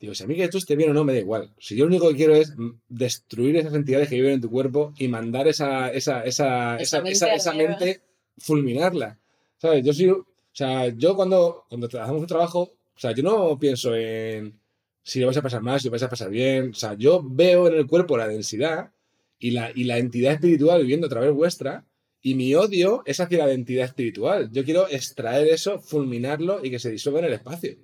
digo, 0.00 0.14
si 0.14 0.24
a 0.24 0.26
mí 0.26 0.36
que 0.36 0.48
tú 0.48 0.58
estés 0.58 0.76
bien 0.76 0.90
o 0.90 0.94
no, 0.94 1.04
me 1.04 1.12
da 1.12 1.18
igual. 1.18 1.52
Si 1.58 1.76
yo 1.76 1.84
lo 1.84 1.88
único 1.88 2.08
que 2.08 2.16
quiero 2.16 2.34
es 2.34 2.54
destruir 2.88 3.56
esas 3.56 3.74
entidades 3.74 4.08
que 4.08 4.16
viven 4.16 4.34
en 4.34 4.40
tu 4.40 4.50
cuerpo 4.50 4.92
y 4.98 5.08
mandar 5.08 5.48
esa, 5.48 5.90
esa, 5.90 6.22
esa, 6.24 6.76
Esa 6.76 7.02
esa, 7.08 7.52
mente, 7.52 8.02
fulminarla. 8.38 9.18
¿Sabes? 9.58 9.84
Yo 9.84 9.92
soy, 9.92 10.10
o 10.10 10.26
sea, 10.52 10.88
yo 10.88 11.16
cuando, 11.16 11.64
cuando 11.68 11.86
hacemos 11.86 12.20
un 12.20 12.26
trabajo, 12.26 12.60
o 12.62 12.98
sea, 12.98 13.12
yo 13.12 13.22
no 13.22 13.58
pienso 13.58 13.94
en 13.94 14.58
si 15.06 15.20
lo 15.20 15.26
vais 15.26 15.36
a 15.36 15.42
pasar 15.42 15.62
mal, 15.62 15.78
si 15.78 15.86
lo 15.86 15.92
vais 15.92 16.02
a 16.02 16.10
pasar 16.10 16.30
bien. 16.30 16.70
O 16.70 16.74
sea, 16.74 16.94
yo 16.94 17.22
veo 17.24 17.68
en 17.68 17.74
el 17.74 17.86
cuerpo 17.86 18.16
la 18.16 18.26
densidad 18.26 18.90
y 19.38 19.52
la, 19.52 19.70
y 19.72 19.84
la 19.84 19.98
entidad 19.98 20.32
espiritual 20.32 20.80
viviendo 20.80 21.06
a 21.06 21.10
través 21.10 21.32
vuestra. 21.32 21.86
Y 22.20 22.34
mi 22.34 22.56
odio 22.56 23.02
es 23.06 23.20
hacia 23.20 23.46
la 23.46 23.52
entidad 23.52 23.84
espiritual. 23.84 24.50
Yo 24.50 24.64
quiero 24.64 24.88
extraer 24.88 25.46
eso, 25.46 25.78
fulminarlo 25.78 26.64
y 26.64 26.70
que 26.70 26.80
se 26.80 26.90
disuelva 26.90 27.20
en 27.20 27.26
el 27.26 27.34
espacio. 27.34 27.76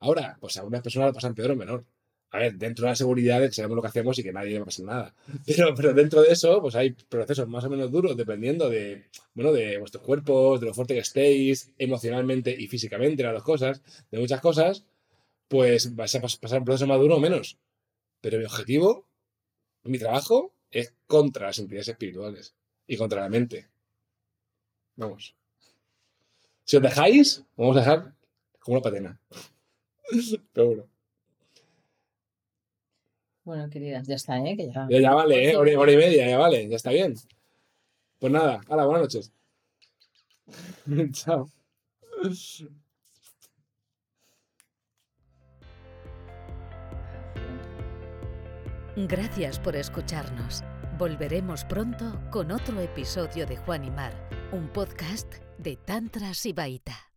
Ahora, 0.00 0.36
pues 0.40 0.56
a 0.56 0.64
unas 0.64 0.82
personas 0.82 1.08
lo 1.08 1.14
pasan 1.14 1.34
peor 1.34 1.52
o 1.52 1.56
menor. 1.56 1.84
A 2.30 2.38
ver, 2.38 2.54
dentro 2.58 2.84
de 2.84 2.90
la 2.90 2.96
seguridad 2.96 3.40
que 3.40 3.52
sabemos 3.52 3.76
lo 3.76 3.82
que 3.82 3.88
hacemos 3.88 4.18
y 4.18 4.22
que 4.22 4.32
nadie 4.32 4.50
le 4.52 4.58
va 4.58 4.62
a 4.64 4.66
pasar 4.66 4.84
nada. 4.84 5.14
Pero, 5.46 5.74
pero 5.74 5.94
dentro 5.94 6.20
de 6.22 6.30
eso, 6.32 6.60
pues 6.60 6.74
hay 6.74 6.90
procesos 6.90 7.48
más 7.48 7.64
o 7.64 7.70
menos 7.70 7.90
duros 7.90 8.16
dependiendo 8.16 8.68
de, 8.68 9.06
bueno, 9.34 9.50
de 9.52 9.78
vuestros 9.78 10.02
cuerpos, 10.04 10.60
de 10.60 10.66
lo 10.66 10.74
fuerte 10.74 10.92
que 10.94 11.00
estéis, 11.00 11.72
emocionalmente 11.78 12.54
y 12.58 12.66
físicamente, 12.68 13.22
las 13.22 13.32
dos 13.32 13.42
cosas, 13.44 13.80
de 14.10 14.18
muchas 14.18 14.40
cosas, 14.42 14.84
pues 15.48 15.94
vais 15.96 16.14
a 16.14 16.20
pas- 16.22 16.38
pasar 16.38 16.58
un 16.60 16.64
proceso 16.66 16.86
más 16.86 16.98
duro 17.00 17.16
o 17.16 17.20
menos. 17.20 17.58
Pero 18.20 18.38
mi 18.38 18.44
objetivo, 18.44 19.06
mi 19.84 19.98
trabajo, 19.98 20.52
es 20.70 20.94
contra 21.06 21.46
las 21.46 21.58
entidades 21.58 21.88
espirituales 21.88 22.54
y 22.86 22.96
contra 22.98 23.22
la 23.22 23.30
mente. 23.30 23.68
Vamos. 24.96 25.34
Si 26.64 26.76
os 26.76 26.82
dejáis, 26.82 27.42
vamos 27.56 27.76
a 27.76 27.80
dejar 27.80 28.14
como 28.60 28.76
una 28.76 28.82
patena. 28.82 29.18
Pero 30.52 30.66
bueno. 30.66 30.84
Bueno, 33.44 33.70
queridas, 33.70 34.06
ya 34.06 34.16
está, 34.16 34.38
¿eh? 34.44 34.56
Que 34.56 34.66
ya... 34.66 34.86
Ya, 34.90 35.00
ya 35.00 35.14
vale, 35.14 35.50
¿eh? 35.50 35.56
Hora, 35.56 35.78
hora 35.78 35.92
y 35.92 35.96
media, 35.96 36.28
ya 36.28 36.38
vale, 36.38 36.68
ya 36.68 36.76
está 36.76 36.90
bien. 36.90 37.14
Pues 38.18 38.32
nada, 38.32 38.60
hala, 38.68 38.84
buenas 38.84 39.02
noches. 39.02 39.32
Chao. 41.12 41.48
Gracias 48.96 49.58
por 49.60 49.76
escucharnos. 49.76 50.62
Volveremos 50.98 51.64
pronto 51.64 52.20
con 52.30 52.50
otro 52.50 52.80
episodio 52.80 53.46
de 53.46 53.56
Juan 53.56 53.84
y 53.84 53.90
Mar, 53.90 54.12
un 54.52 54.68
podcast 54.68 55.32
de 55.58 55.76
Tantra 55.76 56.34
Sibaita. 56.34 57.07